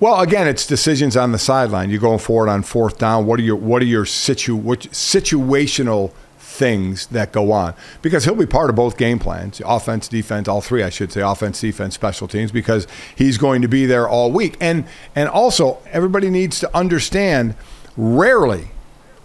[0.00, 1.90] Well, again, it's decisions on the sideline.
[1.90, 3.26] You're going forward on fourth down.
[3.26, 6.12] What are your what are your situ what, situational
[6.60, 7.74] things that go on?
[8.02, 11.22] Because he'll be part of both game plans, offense, defense, all three, I should say,
[11.22, 14.56] offense, defense, special teams, because he's going to be there all week.
[14.60, 14.84] And
[15.16, 17.56] and also everybody needs to understand.
[17.96, 18.68] Rarely,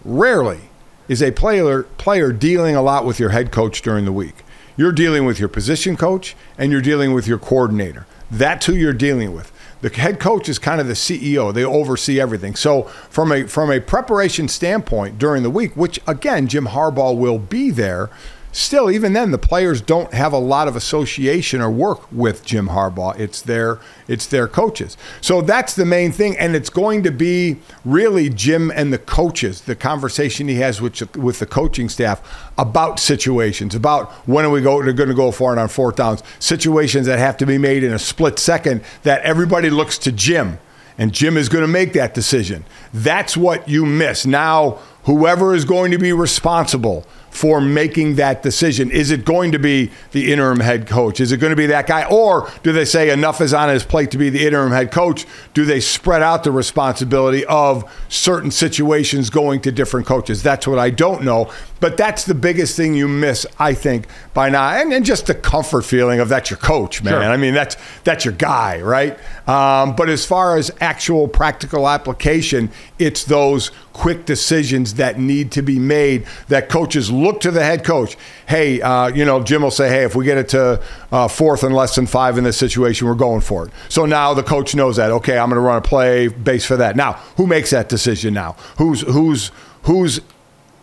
[0.03, 0.61] rarely
[1.07, 4.43] is a player player dealing a lot with your head coach during the week.
[4.77, 8.07] You're dealing with your position coach and you're dealing with your coordinator.
[8.31, 9.51] That's who you're dealing with.
[9.85, 11.53] The head coach is kind of the CEO.
[11.53, 12.55] They oversee everything.
[12.55, 17.37] So from a from a preparation standpoint during the week, which again Jim Harbaugh will
[17.37, 18.09] be there,
[18.55, 22.69] still even then the players don't have a lot of association or work with Jim
[22.69, 23.17] Harbaugh.
[23.19, 24.95] It's their it's their coaches.
[25.19, 29.61] So that's the main thing and it's going to be really Jim and the coaches,
[29.61, 34.61] the conversation he has with with the coaching staff about situations, about when are we
[34.61, 37.83] go, going to go for it on fourth downs, situations that have to be made
[37.83, 40.59] in a split second that everybody looks to Jim
[40.97, 42.63] and Jim is going to make that decision.
[42.93, 44.25] That's what you miss.
[44.25, 49.59] Now, whoever is going to be responsible for making that decision, is it going to
[49.59, 51.19] be the interim head coach?
[51.19, 52.05] Is it going to be that guy?
[52.05, 55.25] Or do they say enough is on his plate to be the interim head coach?
[55.53, 60.43] Do they spread out the responsibility of certain situations going to different coaches?
[60.43, 61.51] That's what I don't know.
[61.81, 64.69] But that's the biggest thing you miss, I think, by now.
[64.69, 67.15] And, and just the comfort feeling of that's your coach, man.
[67.15, 67.23] Sure.
[67.23, 69.19] I mean, that's that's your guy, right?
[69.47, 75.61] Um, but as far as actual practical application, it's those quick decisions that need to
[75.61, 78.17] be made that coaches look to the head coach.
[78.45, 81.63] Hey, uh, you know, Jim will say, hey, if we get it to uh, fourth
[81.63, 83.73] and less than five in this situation, we're going for it.
[83.87, 85.11] So now the coach knows that.
[85.11, 86.97] Okay, I'm going to run a play based for that.
[86.97, 88.57] Now, who makes that decision now?
[88.77, 89.51] Who's who's
[89.83, 90.19] who's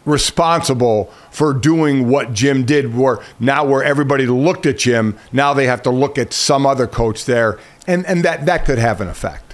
[0.07, 5.67] responsible for doing what Jim did where now where everybody looked at Jim, now they
[5.67, 9.09] have to look at some other coach there and and that that could have an
[9.09, 9.52] effect.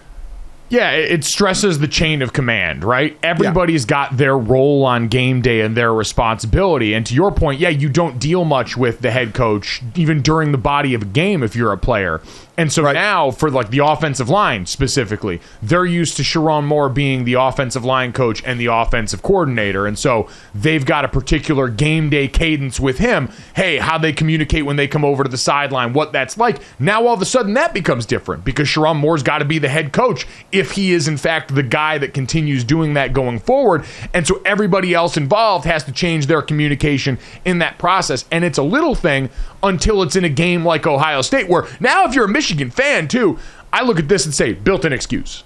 [0.71, 3.17] Yeah, it stresses the chain of command, right?
[3.23, 3.89] Everybody's yeah.
[3.89, 6.93] got their role on game day and their responsibility.
[6.93, 10.53] And to your point, yeah, you don't deal much with the head coach even during
[10.53, 12.21] the body of a game if you're a player.
[12.59, 12.93] And so right.
[12.93, 17.85] now, for like the offensive line specifically, they're used to Sherrone Moore being the offensive
[17.85, 19.87] line coach and the offensive coordinator.
[19.87, 23.31] And so they've got a particular game day cadence with him.
[23.55, 26.61] Hey, how they communicate when they come over to the sideline, what that's like.
[26.81, 29.69] Now, all of a sudden, that becomes different because Sherrone Moore's got to be the
[29.69, 33.85] head coach if he is, in fact, the guy that continues doing that going forward.
[34.13, 38.25] And so everybody else involved has to change their communication in that process.
[38.33, 39.31] And it's a little thing
[39.63, 43.09] until it's in a game like Ohio State, where now if you're a Michigan fan
[43.09, 43.39] too,
[43.73, 45.45] I look at this and say, built in excuse.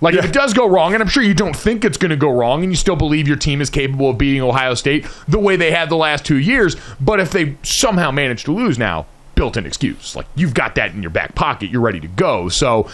[0.00, 0.20] Like yeah.
[0.20, 2.30] if it does go wrong, and I'm sure you don't think it's going to go
[2.30, 5.56] wrong, and you still believe your team is capable of beating Ohio State the way
[5.56, 9.66] they have the last two years, but if they somehow manage to lose now, built-in
[9.66, 10.16] excuse.
[10.16, 12.48] Like you've got that in your back pocket, you're ready to go.
[12.48, 12.90] So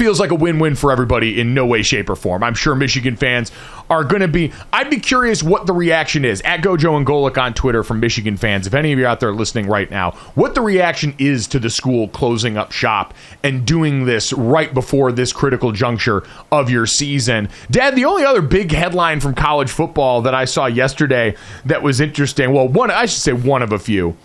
[0.00, 2.42] feels like a win-win for everybody in no way shape or form.
[2.42, 3.52] I'm sure michigan fans
[3.90, 6.40] are going to be i'd be curious what the reaction is.
[6.40, 8.66] At gojo and Golic on twitter from michigan fans.
[8.66, 11.68] If any of you out there listening right now what the reaction is to the
[11.68, 17.50] school closing up shop and doing this right before this critical juncture of your season.
[17.70, 21.36] Dad the only other big headline from college football that i saw yesterday
[21.66, 24.16] that was interesting well one i should say one of a few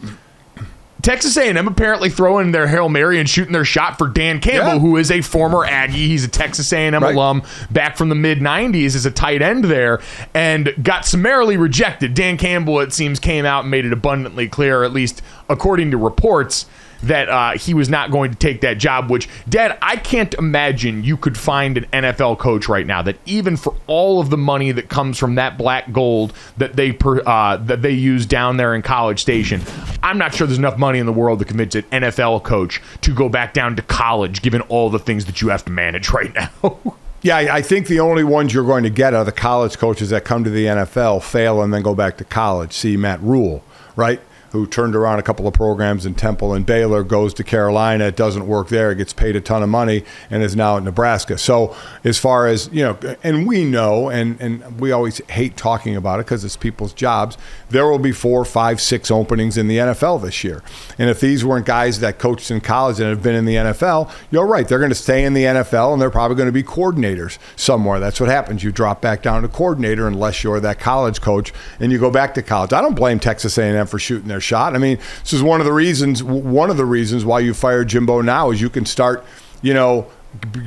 [1.05, 4.79] Texas A&M apparently throwing their hail mary and shooting their shot for Dan Campbell, yeah.
[4.79, 6.07] who is a former Aggie.
[6.07, 7.13] He's a Texas A&M right.
[7.13, 10.01] alum back from the mid '90s as a tight end there,
[10.33, 12.15] and got summarily rejected.
[12.15, 15.97] Dan Campbell, it seems, came out and made it abundantly clear, at least according to
[15.97, 16.65] reports,
[17.03, 19.09] that uh, he was not going to take that job.
[19.09, 23.57] Which, Dad, I can't imagine you could find an NFL coach right now that even
[23.57, 27.81] for all of the money that comes from that black gold that they uh, that
[27.81, 29.61] they use down there in College Station,
[30.03, 33.13] I'm not sure there's enough money in the world to convince an NFL coach to
[33.13, 36.33] go back down to college, given all the things that you have to manage right
[36.33, 36.79] now.
[37.21, 40.25] Yeah, I think the only ones you're going to get are the college coaches that
[40.25, 42.71] come to the NFL, fail, and then go back to college.
[42.73, 43.63] See Matt Rhule,
[43.95, 44.21] right?
[44.55, 48.05] Who turned around a couple of programs in Temple and Baylor, goes to Carolina.
[48.05, 48.93] It doesn't work there.
[48.95, 51.37] Gets paid a ton of money and is now at Nebraska.
[51.37, 55.95] So as far as you know, and we know, and and we always hate talking
[55.95, 57.37] about it because it's people's jobs.
[57.69, 60.63] There will be four, five, six openings in the NFL this year.
[60.97, 64.11] And if these weren't guys that coached in college and have been in the NFL,
[64.31, 64.67] you're right.
[64.67, 67.99] They're going to stay in the NFL and they're probably going to be coordinators somewhere.
[67.99, 68.63] That's what happens.
[68.63, 72.33] You drop back down to coordinator unless you're that college coach and you go back
[72.35, 72.73] to college.
[72.73, 74.75] I don't blame Texas A&M for shooting their shot.
[74.75, 76.23] I mean, this is one of the reasons.
[76.23, 79.25] One of the reasons why you fired Jimbo now is you can start,
[79.61, 80.07] you know,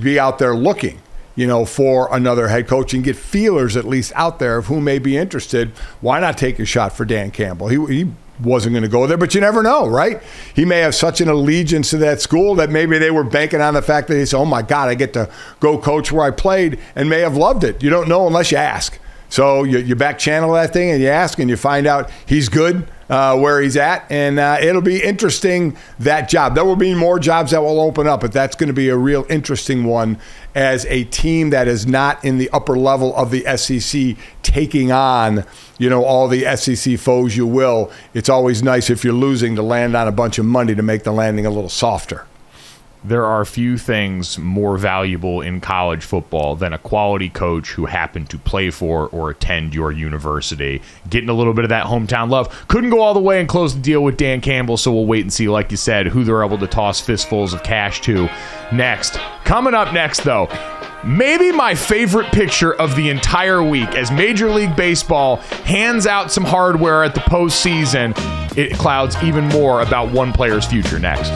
[0.01, 1.01] be out there looking
[1.39, 4.81] you know, for another head coach and get feelers at least out there of who
[4.81, 5.69] may be interested.
[6.01, 7.69] Why not take a shot for Dan Campbell?
[7.69, 8.11] He, he
[8.41, 10.21] wasn't going to go there, but you never know, right?
[10.53, 13.75] He may have such an allegiance to that school that maybe they were banking on
[13.75, 16.33] the fact that he said, oh my God, I get to go coach where I
[16.33, 17.85] played and may have loved it.
[17.85, 18.99] You don't know unless you ask.
[19.29, 22.49] So you, you back channel that thing and you ask and you find out he's
[22.49, 26.55] good uh, where he's at, and uh, it'll be interesting that job.
[26.55, 28.97] There will be more jobs that will open up, but that's going to be a
[28.97, 30.19] real interesting one
[30.55, 35.45] as a team that is not in the upper level of the SEC taking on,
[35.79, 37.91] you know, all the SEC foes you will.
[38.13, 41.05] It's always nice if you're losing to land on a bunch of money to make
[41.05, 42.27] the landing a little softer
[43.09, 48.29] there are few things more valuable in college football than a quality coach who happened
[48.31, 50.83] to play for or attend your university.
[51.09, 52.67] Getting a little bit of that hometown love.
[52.69, 55.23] Couldn't go all the way and close the deal with Dan Campbell, so we'll wait
[55.23, 58.29] and see, like you said, who they're able to toss fistfuls of cash to
[58.73, 59.15] next.
[59.45, 60.49] Coming up next, though,
[61.05, 66.45] maybe my favorite picture of the entire week as Major League Baseball hands out some
[66.45, 68.13] hardware at the postseason.
[68.57, 71.33] It clouds even more about one player's future next.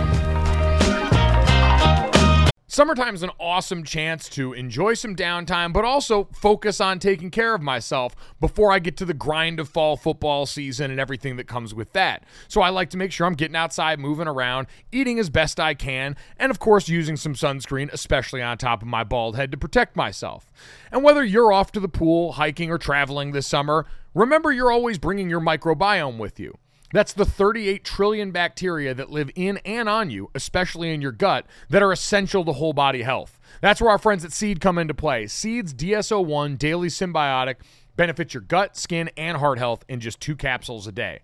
[2.72, 7.54] Summertime is an awesome chance to enjoy some downtime, but also focus on taking care
[7.54, 11.46] of myself before I get to the grind of fall football season and everything that
[11.46, 12.24] comes with that.
[12.48, 15.74] So I like to make sure I'm getting outside, moving around, eating as best I
[15.74, 19.58] can, and of course using some sunscreen, especially on top of my bald head to
[19.58, 20.50] protect myself.
[20.90, 24.96] And whether you're off to the pool, hiking, or traveling this summer, remember you're always
[24.96, 26.56] bringing your microbiome with you.
[26.92, 31.46] That's the 38 trillion bacteria that live in and on you, especially in your gut,
[31.70, 33.38] that are essential to whole body health.
[33.60, 35.26] That's where our friends at Seed come into play.
[35.26, 37.56] Seed's DS-01 Daily Synbiotic
[37.96, 41.20] benefits your gut, skin, and heart health in just two capsules a day.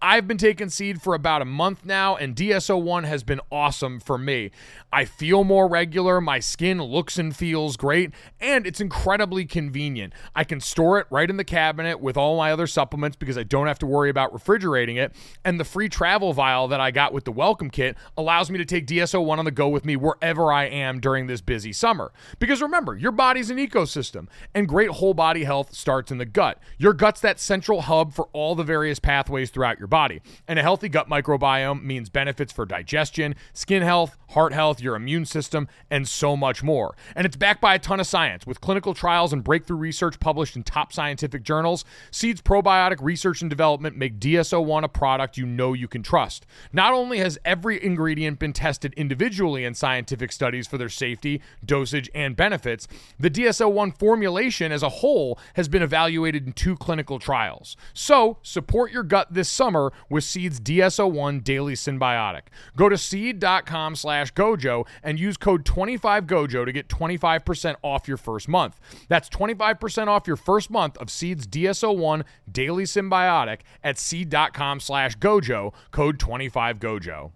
[0.00, 4.16] I've been taking seed for about a month now, and DS-01 has been awesome for
[4.16, 4.52] me.
[4.92, 10.12] I feel more regular, my skin looks and feels great, and it's incredibly convenient.
[10.36, 13.42] I can store it right in the cabinet with all my other supplements because I
[13.42, 15.16] don't have to worry about refrigerating it.
[15.44, 18.64] And the free travel vial that I got with the welcome kit allows me to
[18.64, 22.12] take DS-01 on the go with me wherever I am during this busy summer.
[22.38, 26.62] Because remember, your body's an ecosystem, and great whole body health starts in the gut.
[26.78, 30.20] Your gut's that central hub for all the various pathways throughout your body.
[30.46, 35.24] And a healthy gut microbiome means benefits for digestion, skin health, heart health, your immune
[35.24, 36.94] system, and so much more.
[37.16, 40.56] And it's backed by a ton of science with clinical trials and breakthrough research published
[40.56, 41.84] in top scientific journals.
[42.10, 46.46] Seed's probiotic research and development make DS-01 a product you know you can trust.
[46.72, 52.10] Not only has every ingredient been tested individually in scientific studies for their safety, dosage,
[52.14, 52.86] and benefits,
[53.18, 57.76] the DS-01 formulation as a whole has been evaluated in two clinical trials.
[57.94, 59.77] So, support your gut this summer
[60.08, 62.42] with Seed's DS-01 Daily Synbiotic.
[62.76, 68.48] Go to seed.com slash gojo and use code 25gojo to get 25% off your first
[68.48, 68.80] month.
[69.08, 75.72] That's 25% off your first month of Seed's DS-01 Daily Synbiotic at seed.com slash gojo,
[75.90, 77.32] code 25gojo.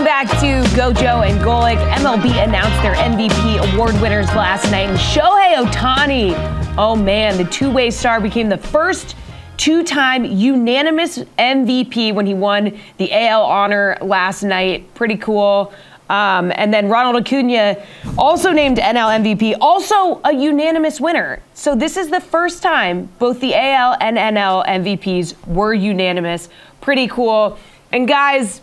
[0.00, 1.76] Welcome back to Gojo and Golic.
[1.96, 4.88] MLB announced their MVP award winners last night.
[4.88, 9.14] And Shohei Ohtani, oh man, the two way star became the first
[9.58, 14.94] two time unanimous MVP when he won the AL honor last night.
[14.94, 15.70] Pretty cool.
[16.08, 17.76] Um, and then Ronald Acuna,
[18.16, 21.42] also named NL MVP, also a unanimous winner.
[21.52, 26.48] So this is the first time both the AL and NL MVPs were unanimous.
[26.80, 27.58] Pretty cool.
[27.92, 28.62] And guys,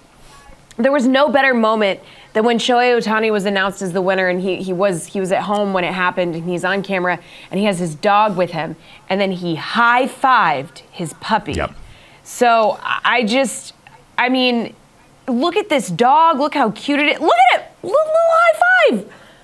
[0.78, 2.00] there was no better moment
[2.34, 5.32] than when Shohei Ohtani was announced as the winner, and he, he was he was
[5.32, 7.20] at home when it happened, and he's on camera,
[7.50, 8.76] and he has his dog with him,
[9.10, 11.54] and then he high fived his puppy.
[11.54, 11.74] Yep.
[12.24, 13.74] So I just,
[14.18, 14.76] I mean,
[15.28, 16.40] look at this dog.
[16.40, 17.20] Look how cute it is.
[17.20, 17.68] Look at it.
[17.82, 18.60] Little, little high
[18.90, 19.00] five.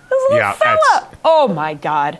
[0.09, 1.09] This little Yeah, fella.
[1.25, 2.19] Oh my God.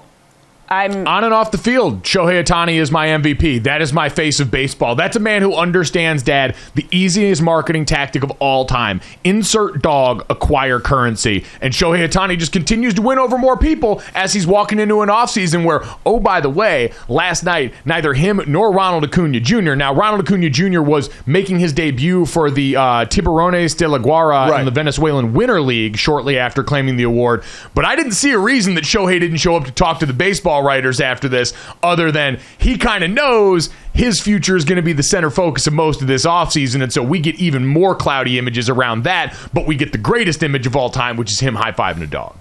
[0.74, 1.08] I'm.
[1.08, 3.64] On and off the field, Shohei Ohtani is my MVP.
[3.64, 4.96] That is my face of baseball.
[4.96, 9.00] That's a man who understands, Dad, the easiest marketing tactic of all time.
[9.24, 11.46] Insert dog, acquire currency.
[11.62, 15.10] And Shohei Ohtani just continues to win over more people as he's walking into an
[15.10, 19.76] offseason where, oh, by the way, last night, neither him nor Ronald Acuna Jr.
[19.76, 20.82] Now, Ronald Acuna Jr.
[20.82, 24.60] was making his debut for the uh, Tiburones de La Guaira Right.
[24.62, 27.44] in the Venezuelan Winter League shortly after claiming the award.
[27.76, 30.14] But I didn't see a reason that Shohei didn't show up to talk to the
[30.14, 34.82] baseball writers after this, other than he kind of knows his future is going to
[34.82, 36.82] be the center focus of most of this offseason.
[36.82, 40.42] And so we get even more cloudy images around that, but we get the greatest
[40.42, 42.36] image of all time, which is him high fiving a dog.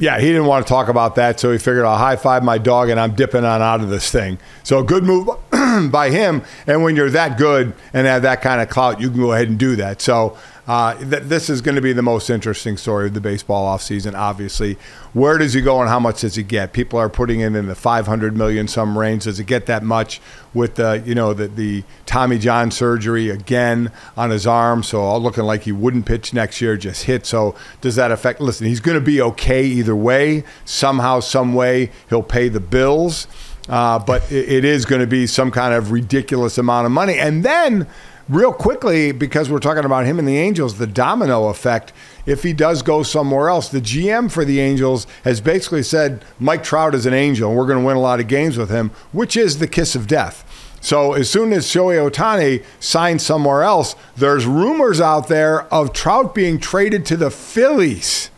[0.00, 2.56] Yeah, he didn't want to talk about that, so he figured I'll high five my
[2.56, 4.38] dog and I'm dipping on out of this thing.
[4.62, 5.28] So good move
[5.92, 6.42] by him.
[6.66, 9.48] And when you're that good and have that kind of clout, you can go ahead
[9.48, 10.00] and do that.
[10.00, 13.76] So uh, th- this is going to be the most interesting story of the baseball
[13.76, 14.76] offseason, obviously.
[15.12, 16.72] Where does he go and how much does he get?
[16.72, 19.24] People are putting it in the 500 million some range.
[19.24, 20.20] Does it get that much
[20.54, 24.82] with the, you know, the, the Tommy John surgery again on his arm?
[24.82, 27.26] So all looking like he wouldn't pitch next year, just hit.
[27.26, 28.40] So does that affect?
[28.40, 30.44] Listen, he's going to be okay either way.
[30.64, 33.26] Somehow, some way, he'll pay the bills.
[33.68, 37.18] Uh, but it, it is going to be some kind of ridiculous amount of money.
[37.18, 37.86] And then,
[38.30, 41.92] real quickly, because we're talking about him and the Angels, the domino effect.
[42.26, 46.62] If he does go somewhere else, the GM for the Angels has basically said Mike
[46.62, 48.90] Trout is an angel, and we're going to win a lot of games with him,
[49.12, 50.46] which is the kiss of death.
[50.80, 56.34] So as soon as Shohei Ohtani signs somewhere else, there's rumors out there of Trout
[56.34, 58.30] being traded to the Phillies.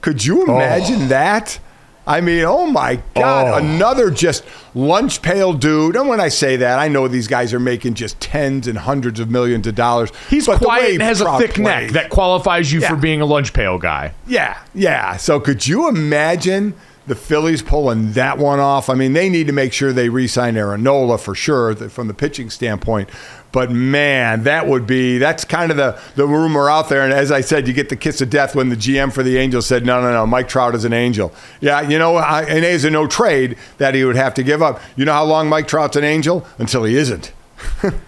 [0.00, 0.54] Could you oh.
[0.54, 1.58] imagine that?
[2.08, 3.64] I mean, oh my God, Oh.
[3.64, 4.42] another just
[4.74, 5.94] lunch pail dude.
[5.94, 9.20] And when I say that, I know these guys are making just tens and hundreds
[9.20, 10.10] of millions of dollars.
[10.30, 12.88] He's quiet and has a thick neck that qualifies you Yeah.
[12.88, 14.12] for being a lunch pail guy.
[14.26, 15.16] yeah, yeah.
[15.18, 16.72] So could you imagine
[17.06, 18.88] the Phillies pulling that one off?
[18.90, 22.14] I mean, they need to make sure they re-sign Aaron Nola for sure from the
[22.14, 23.08] pitching standpoint.
[23.50, 27.02] But man, that would be that's kind of the the rumor out there.
[27.02, 29.38] And as I said, you get the kiss of death when the GM for the
[29.38, 32.64] Angels said, "No, no, no, Mike Trout is an angel." Yeah, you know, I, and
[32.64, 34.80] is a no trade that he would have to give up.
[34.96, 37.32] You know how long Mike Trout's an angel until he isn't.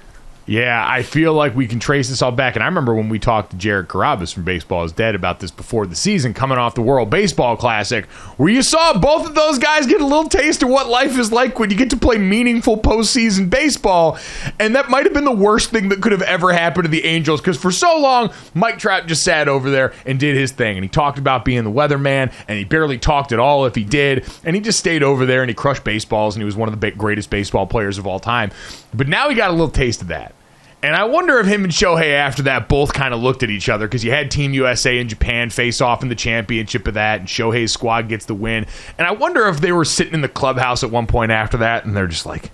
[0.51, 2.57] Yeah, I feel like we can trace this all back.
[2.57, 5.53] And I remember when we talked to Jared Carrabis from Baseball is Dead about this
[5.53, 8.05] before the season, coming off the World Baseball Classic,
[8.37, 11.31] where you saw both of those guys get a little taste of what life is
[11.31, 14.19] like when you get to play meaningful postseason baseball.
[14.59, 17.05] And that might have been the worst thing that could have ever happened to the
[17.05, 20.77] Angels because for so long, Mike Trout just sat over there and did his thing.
[20.77, 23.85] And he talked about being the weatherman, and he barely talked at all if he
[23.85, 24.27] did.
[24.43, 26.81] And he just stayed over there and he crushed baseballs, and he was one of
[26.81, 28.51] the greatest baseball players of all time.
[28.93, 30.35] But now he got a little taste of that.
[30.83, 33.69] And I wonder if him and Shohei after that both kind of looked at each
[33.69, 37.21] other because you had Team USA and Japan face off in the championship of that,
[37.21, 38.67] and Shohei's squad gets the win.
[38.97, 41.85] And I wonder if they were sitting in the clubhouse at one point after that,
[41.85, 42.51] and they're just like,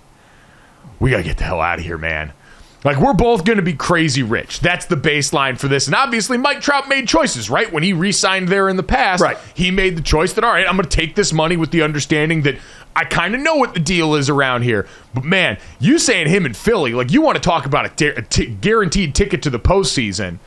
[0.99, 2.33] "We gotta get the hell out of here, man."
[2.83, 4.59] Like we're both going to be crazy rich.
[4.59, 5.87] That's the baseline for this.
[5.87, 7.69] And obviously, Mike Trout made choices, right?
[7.73, 9.37] When he re-signed there in the past, Right.
[9.55, 11.81] he made the choice that all right, I'm going to take this money with the
[11.81, 12.57] understanding that
[12.95, 14.87] I kind of know what the deal is around here.
[15.13, 18.07] But man, you saying him in Philly, like you want to talk about a, ti-
[18.07, 20.39] a ti- guaranteed ticket to the postseason.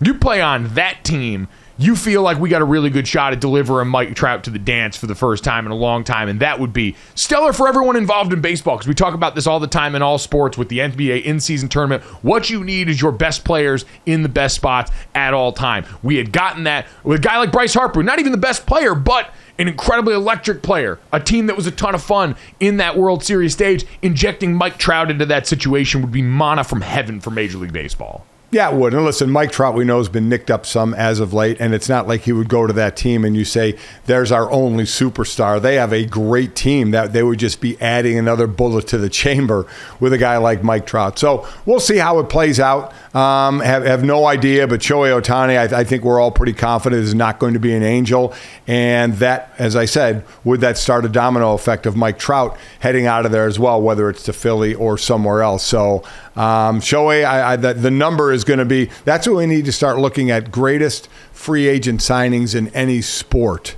[0.00, 1.48] You play on that team.
[1.80, 4.58] You feel like we got a really good shot at delivering Mike Trout to the
[4.58, 7.68] dance for the first time in a long time, and that would be stellar for
[7.68, 10.58] everyone involved in baseball because we talk about this all the time in all sports
[10.58, 12.02] with the NBA in-season tournament.
[12.22, 15.86] What you need is your best players in the best spots at all time.
[16.02, 18.94] We had gotten that with a guy like Bryce Harper, not even the best player,
[18.94, 22.94] but an incredibly electric player, a team that was a ton of fun in that
[22.94, 23.86] World Series stage.
[24.02, 28.26] Injecting Mike Trout into that situation would be manna from heaven for Major League Baseball.
[28.52, 28.94] Yeah, it would.
[28.94, 31.72] And listen, Mike Trout, we know, has been nicked up some as of late, and
[31.72, 34.82] it's not like he would go to that team and you say, there's our only
[34.82, 35.62] superstar.
[35.62, 39.08] They have a great team that they would just be adding another bullet to the
[39.20, 39.68] chamber
[40.00, 41.16] with a guy like Mike Trout.
[41.16, 42.92] So we'll see how it plays out.
[43.14, 47.02] Um, have, have no idea, but Shohei Ohtani, I, I think we're all pretty confident
[47.04, 48.34] is not going to be an angel.
[48.66, 53.06] And that, as I said, would that start a domino effect of Mike Trout heading
[53.06, 55.62] out of there as well, whether it's to Philly or somewhere else.
[55.62, 56.02] So
[56.36, 59.64] um, Shohei, I, I, the, the number is going to be that's what we need
[59.64, 63.74] to start looking at greatest free agent signings in any sport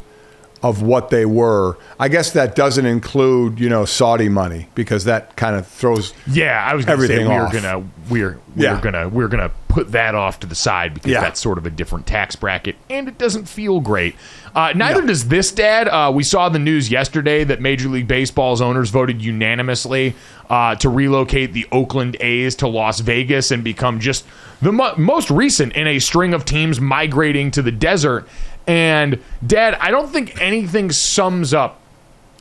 [0.63, 1.77] of what they were.
[1.99, 6.65] I guess that doesn't include, you know, Saudi money because that kind of throws Yeah,
[6.65, 8.81] I was going to say Everything we are gonna we're we're Yeah.
[8.81, 11.21] gonna we're gonna put that off to the side because Yeah.
[11.23, 14.15] that's sort of a different tax bracket and it doesn't feel great.
[14.55, 15.07] Uh, neither No.
[15.09, 15.89] does this, Dad.
[15.89, 20.15] Uh, we saw the news yesterday that Major League Baseball's owners voted unanimously
[20.51, 24.27] uh, to relocate the Oakland A's to Las Vegas and become just
[24.61, 28.29] the mo- most recent in a string of teams migrating to the desert.
[28.67, 31.81] And Dad, I don't think anything sums up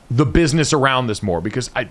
[0.09, 1.87] the business around this more because I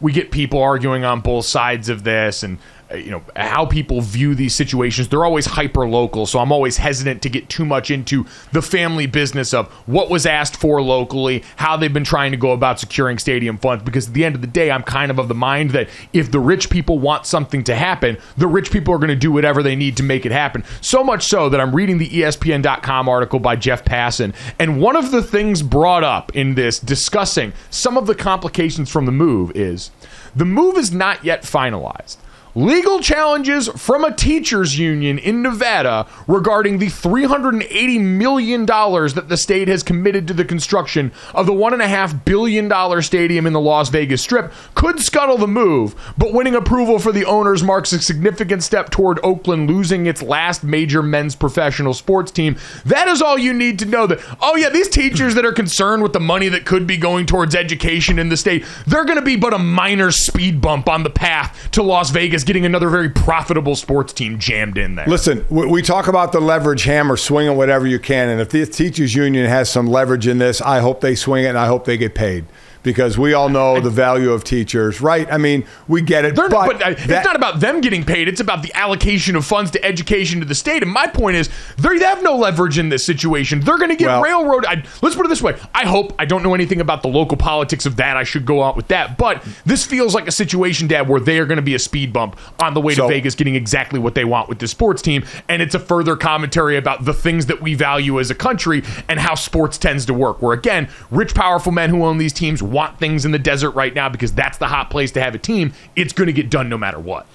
[0.00, 2.58] we get people arguing on both sides of this and
[2.90, 6.76] Uh, you know how people view these situations they're always hyper local so i'm always
[6.76, 11.42] hesitant to get too much into the family business of what was asked for locally
[11.56, 14.40] how they've been trying to go about securing stadium funds because at the end of
[14.40, 17.62] the day i'm kind of of the mind that if the rich people want something
[17.62, 20.32] to happen the rich people are going to do whatever they need to make it
[20.32, 24.96] happen so much so that i'm reading the espn.com article by jeff passan and one
[24.96, 29.52] of the things brought up in this discussing some of the complications from the move
[29.54, 29.90] is
[30.34, 32.16] the move is not yet finalized.
[32.56, 39.68] Legal challenges from a teachers union in Nevada regarding the $380 million that the state
[39.68, 44.52] has committed to the construction of the $1.5 billion stadium in the Las Vegas Strip
[44.74, 49.20] could scuttle the move, but winning approval for the owners marks a significant step toward
[49.22, 52.56] Oakland losing its last major men's professional sports team.
[52.84, 56.02] That is all you need to know that, oh, yeah, these teachers that are concerned
[56.02, 59.24] with the money that could be going towards education in the state, they're going to
[59.24, 63.08] be but a minor speed bump on the path to Las Vegas getting another very
[63.08, 65.06] profitable sports team jammed in there.
[65.06, 68.28] Listen, we, talk about the leverage hammer, swing it whatever you can.
[68.28, 71.48] And if the teachers union has some leverage in this, I hope they swing it
[71.48, 72.44] and I hope they get paid
[72.82, 75.30] because we all know the value of teachers, right?
[75.30, 76.34] I mean, we get it.
[76.34, 78.28] They're but not, but uh, that- it's not about them getting paid.
[78.28, 80.82] It's about the allocation of funds to education to the state.
[80.82, 83.60] And my point is, they have no leverage in this situation.
[83.60, 84.68] They're going to get Well- railroaded.
[84.70, 87.36] I, let's put it this way: I hope I don't know anything about the local
[87.36, 88.16] politics of that.
[88.16, 89.18] I should go out with that.
[89.18, 92.12] But this feels like a situation, Dad, where they are going to be a speed
[92.12, 95.02] bump on the way So- to Vegas, getting exactly what they want with the sports
[95.02, 95.24] team.
[95.48, 99.20] And it's a further commentary about the things that we value as a country and
[99.20, 100.40] how sports tends to work.
[100.42, 103.94] Where again, rich, powerful men who own these teams want things in the desert right
[103.94, 105.72] now because that's the hot place to have a team.
[105.96, 107.26] It's going to get done no matter what.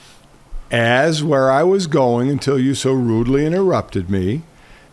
[0.71, 4.41] as where I was going until you so rudely interrupted me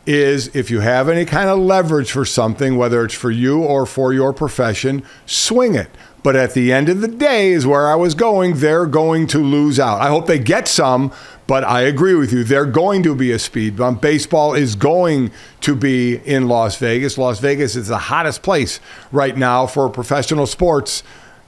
[0.05, 3.86] is if you have any kind of leverage for something, whether it's for you or
[3.86, 5.88] for your profession, swing it.
[6.23, 9.39] But at the end of the day, is where I was going, they're going to
[9.39, 10.01] lose out.
[10.01, 11.12] I hope they get some,
[11.49, 12.45] but I agree with you.
[12.45, 14.01] They're going to be a speed bump.
[14.01, 17.18] Baseball is going to be in Las Vegas.
[17.18, 18.79] Las Vegas is the hottest place
[19.11, 21.03] right now for professional sports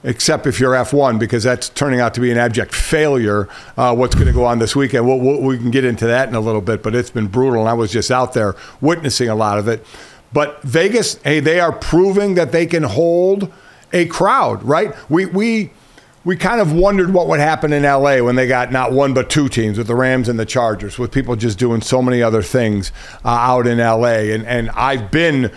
[0.05, 3.49] except if you're F1, because that's turning out to be an abject failure.
[3.75, 5.05] Uh, what's going to go on this weekend?
[5.07, 7.61] We'll, we'll, we can get into that in a little bit, but it's been brutal,
[7.61, 9.85] and I was just out there witnessing a lot of it.
[10.31, 13.51] But Vegas, hey, they are proving that they can hold
[13.93, 14.93] a crowd, right?
[15.09, 15.71] We we
[16.23, 19.29] we kind of wondered what would happen in LA when they got not one but
[19.29, 22.41] two teams with the Rams and the Chargers, with people just doing so many other
[22.41, 22.91] things
[23.23, 24.33] uh, out in LA.
[24.33, 25.51] And and I've been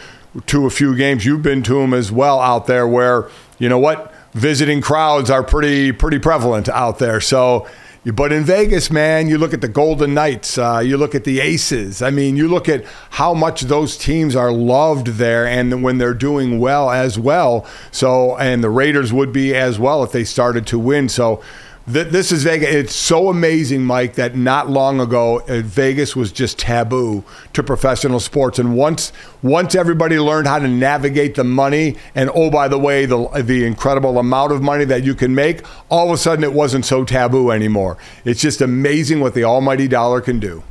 [0.47, 1.25] to a few games.
[1.25, 5.43] You've been to them as well out there, where you know what visiting crowds are
[5.43, 7.21] pretty pretty prevalent out there.
[7.21, 7.67] So
[8.15, 11.41] but in Vegas, man, you look at the Golden Knights, uh, you look at the
[11.41, 12.01] Aces.
[12.01, 16.15] I mean, you look at how much those teams are loved there, and when they're
[16.15, 17.67] doing well as well.
[17.91, 21.09] So, and the Raiders would be as well if they started to win.
[21.09, 21.43] So,
[21.89, 22.69] this is Vegas.
[22.69, 27.25] It's so amazing, Mike, that not long ago uh, Vegas was just taboo
[27.55, 29.13] to professional sports, and once
[29.43, 33.65] once everybody learned how to navigate the money, and oh by the way, the the
[33.65, 37.05] incredible amount of money that you can make, all of a sudden it wasn't so
[37.05, 37.97] taboo anymore.
[38.25, 40.63] It's just amazing what the almighty dollar can do.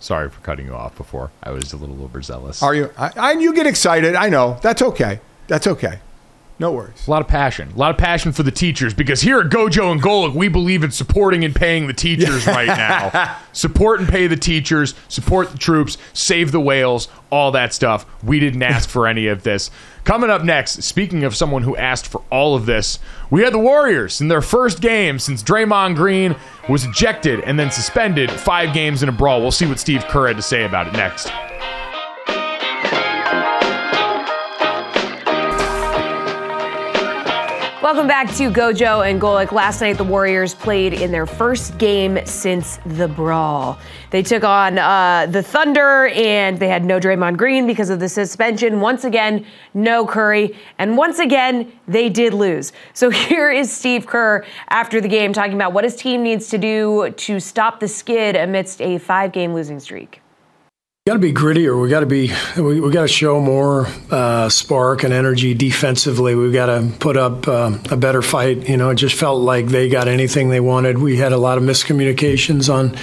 [0.00, 1.30] Sorry for cutting you off before.
[1.42, 2.62] I was a little overzealous.
[2.62, 2.90] Are you?
[2.96, 4.14] I, I you get excited.
[4.14, 4.58] I know.
[4.62, 5.20] That's okay.
[5.48, 6.00] That's okay.
[6.58, 7.08] No worries.
[7.08, 7.72] A lot of passion.
[7.74, 10.84] A lot of passion for the teachers because here at Gojo and Golic, we believe
[10.84, 13.36] in supporting and paying the teachers right now.
[13.52, 18.06] Support and pay the teachers, support the troops, save the whales, all that stuff.
[18.22, 19.70] We didn't ask for any of this.
[20.04, 22.98] Coming up next, speaking of someone who asked for all of this,
[23.30, 26.34] we had the Warriors in their first game since Draymond Green
[26.68, 29.42] was ejected and then suspended five games in a brawl.
[29.42, 31.30] We'll see what Steve Kerr had to say about it next.
[37.82, 39.50] Welcome back to Gojo and Golic.
[39.50, 43.76] Last night, the Warriors played in their first game since the brawl.
[44.10, 48.08] They took on uh, the Thunder, and they had no Draymond Green because of the
[48.08, 48.80] suspension.
[48.80, 52.72] Once again, no Curry, and once again, they did lose.
[52.94, 56.58] So here is Steve Kerr after the game talking about what his team needs to
[56.58, 60.21] do to stop the skid amidst a five-game losing streak
[61.04, 61.82] got to be grittier.
[61.82, 62.32] We got to be.
[62.56, 66.36] We, we got to show more uh, spark and energy defensively.
[66.36, 68.68] We've got to put up uh, a better fight.
[68.68, 70.98] You know, it just felt like they got anything they wanted.
[70.98, 72.96] We had a lot of miscommunications on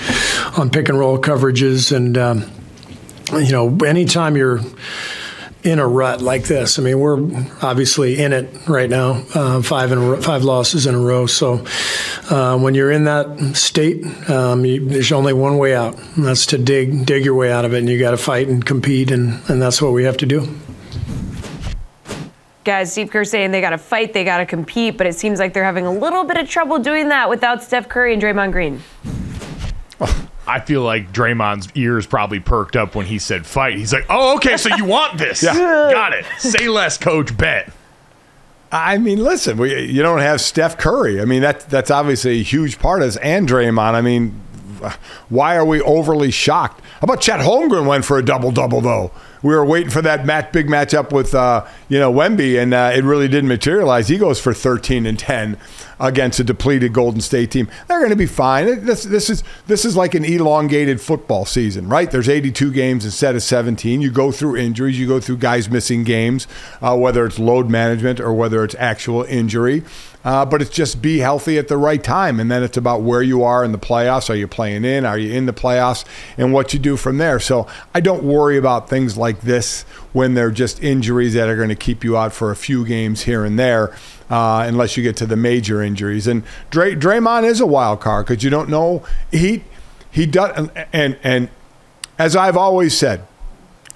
[0.58, 2.50] on pick and roll coverages, and um,
[3.34, 4.62] you know, anytime you're
[5.64, 6.80] in a rut like this.
[6.80, 7.18] I mean, we're
[7.62, 11.26] obviously in it right now, uh, five in five losses in a row.
[11.26, 11.66] So
[12.30, 16.46] uh, when you're in that state, um, you, there's only one way out, and that's
[16.48, 17.80] to dig dig your way out of it.
[17.80, 20.48] And you got to fight and compete, and, and that's what we have to do.
[22.64, 25.40] Guys, Steve Kerr saying they got to fight, they got to compete, but it seems
[25.40, 28.52] like they're having a little bit of trouble doing that without Steph Curry and Draymond
[28.52, 28.82] Green.
[30.50, 33.78] I feel like Draymond's ears probably perked up when he said fight.
[33.78, 35.44] He's like, oh, okay, so you want this.
[35.44, 35.54] yeah.
[35.54, 36.26] Got it.
[36.40, 37.72] Say less, coach, bet.
[38.72, 41.22] I mean, listen, we, you don't have Steph Curry.
[41.22, 43.94] I mean, that, that's obviously a huge part of this, and Draymond.
[43.94, 44.42] I mean,
[45.30, 46.82] why are we overly shocked?
[46.82, 49.12] How about Chet Holmgren went for a double double though?
[49.42, 52.92] We were waiting for that match, big matchup with uh, you know Wemby, and uh,
[52.94, 54.08] it really didn't materialize.
[54.08, 55.58] He goes for 13 and 10
[56.00, 57.70] against a depleted Golden State team.
[57.88, 58.86] They're going to be fine.
[58.86, 62.10] This, this is this is like an elongated football season, right?
[62.10, 64.02] There's 82 games instead of 17.
[64.02, 66.48] You go through injuries, you go through guys missing games,
[66.82, 69.84] uh, whether it's load management or whether it's actual injury.
[70.24, 72.40] Uh, but it's just be healthy at the right time.
[72.40, 74.30] And then it's about where you are in the playoffs.
[74.30, 75.06] Are you playing in?
[75.06, 76.04] Are you in the playoffs?
[76.38, 77.40] And what you do from there.
[77.40, 81.70] So I don't worry about things like this when they're just injuries that are going
[81.70, 83.96] to keep you out for a few games here and there.
[84.30, 88.28] Uh, unless you get to the major injuries, and Dray- Draymond is a wild card
[88.28, 89.64] because you don't know he
[90.12, 91.50] he does and and
[92.20, 93.26] as I've always said,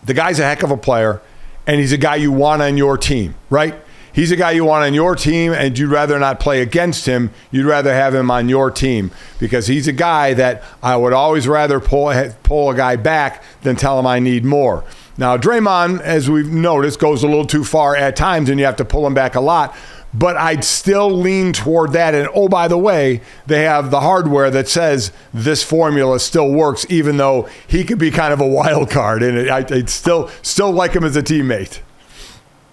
[0.03, 1.21] the guy's a heck of a player,
[1.67, 3.75] and he's a guy you want on your team, right?
[4.13, 7.31] he's a guy you want on your team, and you'd rather not play against him.
[7.51, 11.47] You'd rather have him on your team because he's a guy that I would always
[11.47, 14.85] rather pull pull a guy back than tell him I need more.
[15.17, 18.77] Now, Draymond, as we've noticed, goes a little too far at times, and you have
[18.77, 19.75] to pull him back a lot.
[20.15, 22.13] But I'd still lean toward that.
[22.13, 26.85] And oh, by the way, they have the hardware that says this formula still works,
[26.89, 29.23] even though he could be kind of a wild card.
[29.23, 31.81] And I'd still still like him as a teammate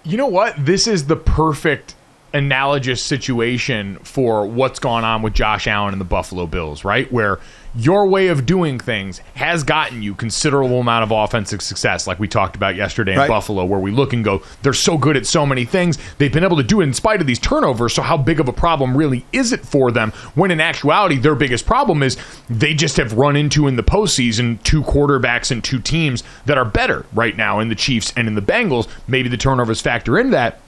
[0.03, 0.55] you know what?
[0.57, 1.95] This is the perfect
[2.33, 7.11] analogous situation for what's gone on with Josh Allen and the Buffalo Bills, right?
[7.11, 7.39] Where
[7.75, 12.27] your way of doing things has gotten you considerable amount of offensive success, like we
[12.27, 13.29] talked about yesterday in right.
[13.29, 15.97] Buffalo, where we look and go, they're so good at so many things.
[16.17, 17.93] They've been able to do it in spite of these turnovers.
[17.93, 20.11] So, how big of a problem really is it for them?
[20.35, 22.17] When in actuality, their biggest problem is
[22.49, 26.65] they just have run into in the postseason two quarterbacks and two teams that are
[26.65, 28.87] better right now in the Chiefs and in the Bengals.
[29.07, 30.59] Maybe the turnovers factor in that.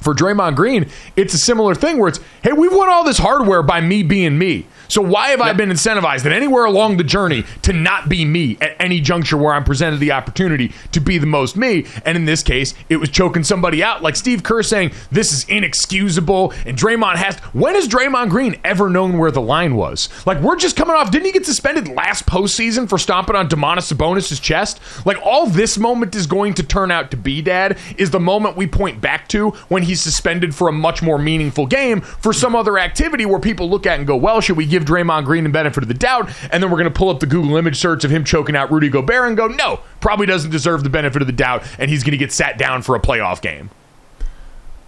[0.00, 3.62] For Draymond Green, it's a similar thing where it's, hey, we've won all this hardware
[3.62, 4.66] by me being me.
[4.90, 8.58] So why have I been incentivized at anywhere along the journey to not be me
[8.60, 11.86] at any juncture where I'm presented the opportunity to be the most me?
[12.04, 15.44] And in this case, it was choking somebody out, like Steve Kerr saying this is
[15.48, 16.52] inexcusable.
[16.66, 17.36] And Draymond has.
[17.54, 20.08] When has Draymond Green ever known where the line was?
[20.26, 21.12] Like we're just coming off.
[21.12, 24.80] Didn't he get suspended last postseason for stomping on Domantas Sabonis' chest?
[25.06, 28.56] Like all this moment is going to turn out to be, Dad, is the moment
[28.56, 32.56] we point back to when he's suspended for a much more meaningful game for some
[32.56, 35.50] other activity where people look at and go, well, should we give Draymond Green the
[35.50, 36.30] benefit of the doubt?
[36.50, 38.70] And then we're going to pull up the Google image search of him choking out
[38.70, 42.02] Rudy Gobert and go, no, probably doesn't deserve the benefit of the doubt, and he's
[42.02, 43.70] going to get sat down for a playoff game.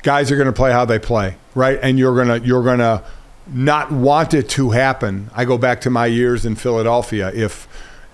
[0.03, 1.79] Guys are going to play how they play, right?
[1.81, 3.05] And you're going to you're going to
[3.47, 5.31] not want it to happen.
[5.35, 7.31] I go back to my years in Philadelphia.
[7.33, 7.69] If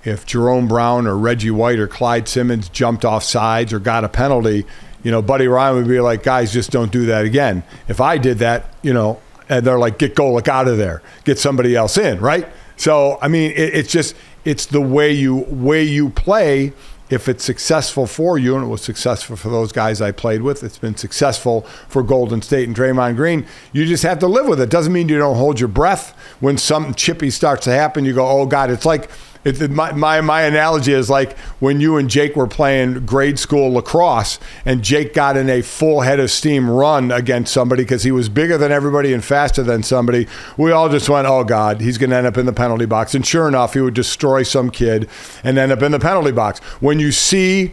[0.04, 4.08] if Jerome Brown or Reggie White or Clyde Simmons jumped off sides or got a
[4.08, 4.64] penalty,
[5.02, 7.62] you know, Buddy Ryan would be like, guys, just don't do that again.
[7.88, 11.38] If I did that, you know, and they're like, get Golic out of there, get
[11.38, 12.46] somebody else in, right?
[12.76, 16.72] So, I mean, it, it's just, it's the way you, way you play.
[17.10, 20.62] If it's successful for you, and it was successful for those guys I played with,
[20.62, 23.46] it's been successful for Golden State and Draymond Green.
[23.72, 24.68] You just have to live with it.
[24.68, 28.04] Doesn't mean you don't hold your breath when something chippy starts to happen.
[28.04, 29.08] You go, oh God, it's like
[29.48, 33.72] it, my, my, my analogy is like when you and Jake were playing grade school
[33.72, 38.12] lacrosse and Jake got in a full head of steam run against somebody because he
[38.12, 40.26] was bigger than everybody and faster than somebody.
[40.56, 43.14] We all just went, oh God, he's going to end up in the penalty box.
[43.14, 45.08] And sure enough, he would destroy some kid
[45.42, 46.60] and end up in the penalty box.
[46.80, 47.72] When you see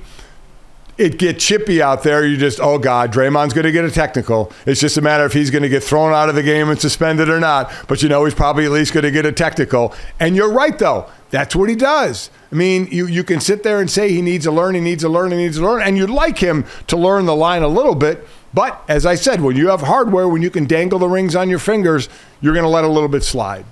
[0.97, 4.51] it get chippy out there, you just, oh God, Draymond's going to get a technical.
[4.65, 6.79] It's just a matter if he's going to get thrown out of the game and
[6.79, 7.71] suspended or not.
[7.87, 9.93] But you know, he's probably at least going to get a technical.
[10.19, 11.09] And you're right, though.
[11.31, 12.29] That's what he does.
[12.51, 15.03] I mean, you, you can sit there and say he needs to learn, he needs
[15.03, 17.67] to learn, he needs to learn, and you'd like him to learn the line a
[17.67, 18.25] little bit.
[18.53, 21.49] But as I said, when you have hardware, when you can dangle the rings on
[21.49, 22.07] your fingers,
[22.39, 23.65] you're going to let a little bit slide.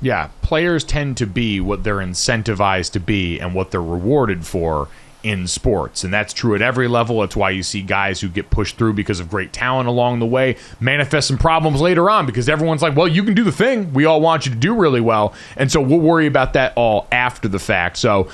[0.00, 4.88] Yeah, players tend to be what they're incentivized to be and what they're rewarded for
[5.28, 6.04] in sports.
[6.04, 7.22] And that's true at every level.
[7.22, 10.26] It's why you see guys who get pushed through because of great talent along the
[10.26, 13.92] way manifest some problems later on because everyone's like, well, you can do the thing.
[13.92, 15.34] We all want you to do really well.
[15.56, 17.98] And so we'll worry about that all after the fact.
[17.98, 18.30] So,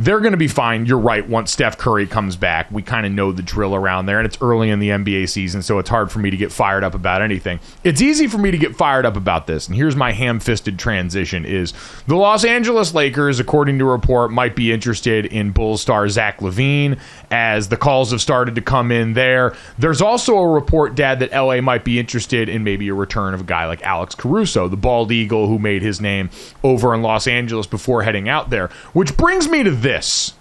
[0.00, 0.86] they're going to be fine.
[0.86, 1.28] You're right.
[1.28, 4.40] Once Steph Curry comes back, we kind of know the drill around there, and it's
[4.40, 7.20] early in the NBA season, so it's hard for me to get fired up about
[7.20, 7.60] anything.
[7.84, 11.44] It's easy for me to get fired up about this, and here's my ham-fisted transition:
[11.44, 11.74] is
[12.06, 16.38] the Los Angeles Lakers, according to a report, might be interested in Bulls star Zach
[16.40, 16.98] LaVine,
[17.30, 19.54] as the calls have started to come in there.
[19.78, 23.42] There's also a report, Dad, that LA might be interested in maybe a return of
[23.42, 26.30] a guy like Alex Caruso, the bald eagle who made his name
[26.64, 28.68] over in Los Angeles before heading out there.
[28.94, 30.34] Which brings me to this this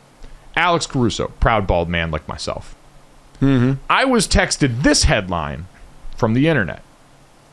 [0.56, 2.76] Alex Caruso, proud bald man like myself.
[3.42, 3.82] Mm-hmm.
[3.90, 5.66] I was texted this headline
[6.16, 6.84] from the internet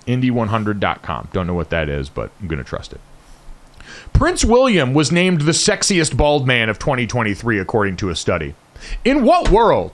[0.07, 1.29] Indy100.com.
[1.33, 3.01] Don't know what that is, but I'm going to trust it.
[4.13, 8.55] Prince William was named the sexiest bald man of 2023, according to a study.
[9.05, 9.93] In what world?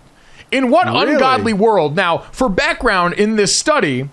[0.51, 1.15] In what really?
[1.15, 1.95] ungodly world?
[1.95, 4.09] Now, for background in this study,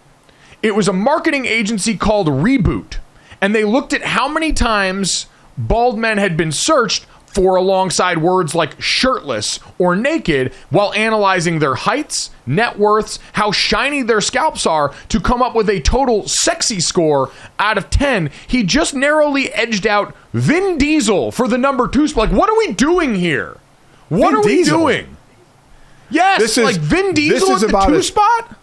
[0.62, 2.98] it was a marketing agency called Reboot,
[3.42, 5.28] and they looked at how many times
[5.58, 11.76] bald men had been searched for alongside words like shirtless or naked while analyzing their
[11.76, 16.80] heights, net worths, how shiny their scalps are to come up with a total sexy
[16.80, 18.32] score out of 10.
[18.48, 22.30] He just narrowly edged out Vin Diesel for the number two spot.
[22.30, 23.58] Like, what are we doing here?
[24.10, 25.18] What Vin are we doing?
[26.10, 28.59] Yes, this is, like Vin Diesel at the two a, spot?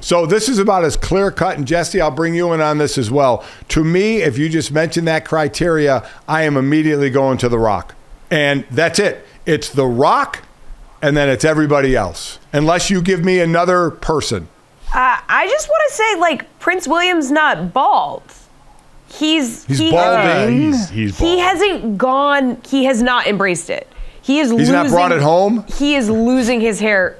[0.00, 2.96] So this is about as clear cut, and Jesse, I'll bring you in on this
[2.96, 3.44] as well.
[3.68, 7.94] To me, if you just mention that criteria, I am immediately going to The Rock,
[8.30, 9.26] and that's it.
[9.44, 10.42] It's The Rock,
[11.02, 14.48] and then it's everybody else, unless you give me another person.
[14.94, 18.22] Uh, I just want to say, like Prince William's not bald.
[19.12, 20.60] He's he's he, balding.
[20.60, 21.30] He's, he's bald.
[21.30, 22.60] He hasn't gone.
[22.66, 23.86] He has not embraced it.
[24.22, 24.50] He is.
[24.50, 25.64] He's losing, not brought it home.
[25.68, 27.18] He is losing his hair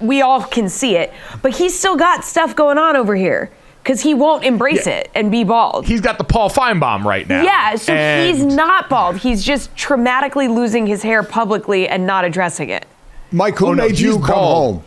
[0.00, 3.50] we all can see it, but he's still got stuff going on over here
[3.82, 4.98] because he won't embrace yeah.
[4.98, 5.86] it and be bald.
[5.86, 7.42] He's got the Paul Finebaum right now.
[7.42, 9.18] Yeah, so and he's not bald.
[9.18, 12.86] He's just traumatically losing his hair publicly and not addressing it.
[13.30, 14.74] Mike, who oh, made no, you come bald.
[14.76, 14.84] home?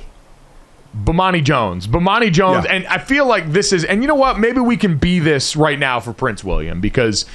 [1.03, 1.85] Bomani Jones.
[1.85, 2.65] Bomani Jones.
[2.65, 2.73] Yeah.
[2.73, 4.39] And I feel like this is, and you know what?
[4.39, 7.25] Maybe we can be this right now for Prince William because,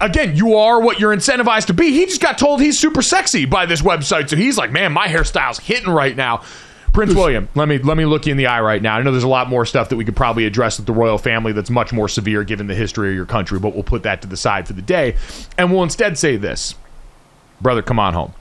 [0.00, 1.92] again, you are what you're incentivized to be.
[1.92, 4.28] He just got told he's super sexy by this website.
[4.28, 6.42] So he's like, man, my hairstyle's hitting right now.
[6.92, 8.96] Prince William, let me let me look you in the eye right now.
[8.96, 11.18] I know there's a lot more stuff that we could probably address with the royal
[11.18, 14.22] family that's much more severe given the history of your country, but we'll put that
[14.22, 15.16] to the side for the day,
[15.58, 16.74] and we'll instead say this,
[17.60, 18.32] brother, come on home.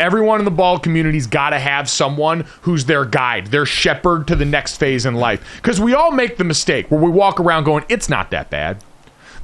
[0.00, 4.34] Everyone in the ball community's got to have someone who's their guide, their shepherd to
[4.34, 5.60] the next phase in life.
[5.62, 8.82] Because we all make the mistake where we walk around going, it's not that bad.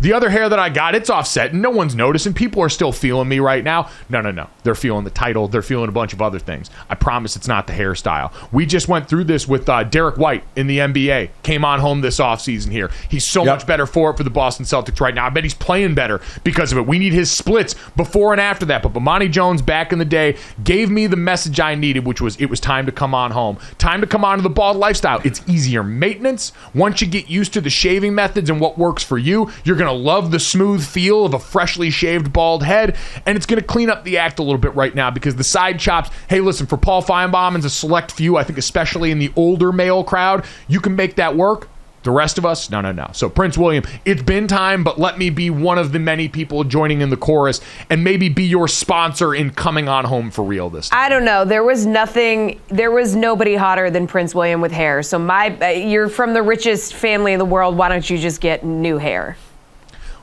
[0.01, 2.33] The other hair that I got, it's offset, and no one's noticing.
[2.33, 3.91] People are still feeling me right now.
[4.09, 4.49] No, no, no.
[4.63, 5.47] They're feeling the title.
[5.49, 6.71] They're feeling a bunch of other things.
[6.89, 8.33] I promise it's not the hairstyle.
[8.53, 11.31] We just went through this with uh, Derrick White in the NBA.
[11.43, 12.91] Came on home this offseason here.
[13.09, 13.55] He's so Yep.
[13.59, 15.27] much better for it for the Boston Celtics right now.
[15.27, 16.87] I bet he's playing better because of it.
[16.87, 18.83] We need his splits before and after that.
[18.83, 22.37] But Bomani Jones back in the day gave me the message I needed, which was
[22.37, 23.59] it was time to come on home.
[23.79, 25.21] Time to come on to the bald lifestyle.
[25.25, 26.53] It's easier maintenance.
[26.75, 29.89] Once you get used to the shaving methods and what works for you, you're going
[29.89, 32.97] to love the smooth feel of a freshly shaved bald head.
[33.27, 35.45] And it's going to clean up the act a little bit right now because the
[35.45, 39.19] side chops, hey, listen, for Paul Finebaum and a select few, I think especially in
[39.19, 41.69] the older male crowd, you can make that work.
[42.03, 43.11] The rest of us, no, no, no.
[43.13, 46.65] So, Prince William, it's been time, but let me be one of the many people
[46.65, 47.61] joining in the chorus
[47.91, 50.99] and maybe be your sponsor in coming on home for real this time.
[50.99, 51.45] I don't know.
[51.45, 52.59] There was nothing.
[52.69, 55.03] There was nobody hotter than Prince William with hair.
[55.03, 57.77] So my, you're from the richest family in the world.
[57.77, 59.37] Why don't you just get new hair?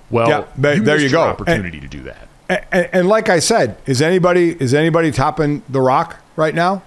[0.09, 1.21] Well, Yeah, there- you there you go.
[1.21, 2.27] opportunity to do that.
[2.71, 6.81] And, and like I said, is anybody is anybody topping The Rock right now?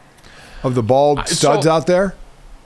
[0.62, 2.14] Of the bald uh, so- studs out there?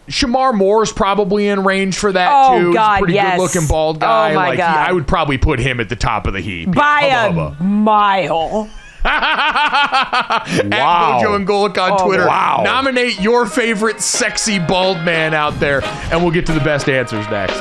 [0.09, 2.67] Shemar Moore's probably in range for that Oh, too.
[2.67, 3.37] He's God, a pretty yes.
[3.39, 4.33] good looking bald guy.
[4.33, 4.35] Oh, guy.
[4.35, 4.89] my like he- God.
[4.89, 6.73] I would probably put him at the top of the heap.
[6.75, 7.65] By Hubba, a hubba.
[7.65, 8.71] mile.
[9.07, 11.21] At Wow.
[11.23, 12.27] Gojo and Golic on Oh, Twitter.
[12.27, 12.63] wow.
[12.65, 17.27] Nominate your favorite sexy bald man out there, and we'll get to the best answers
[17.31, 17.61] next.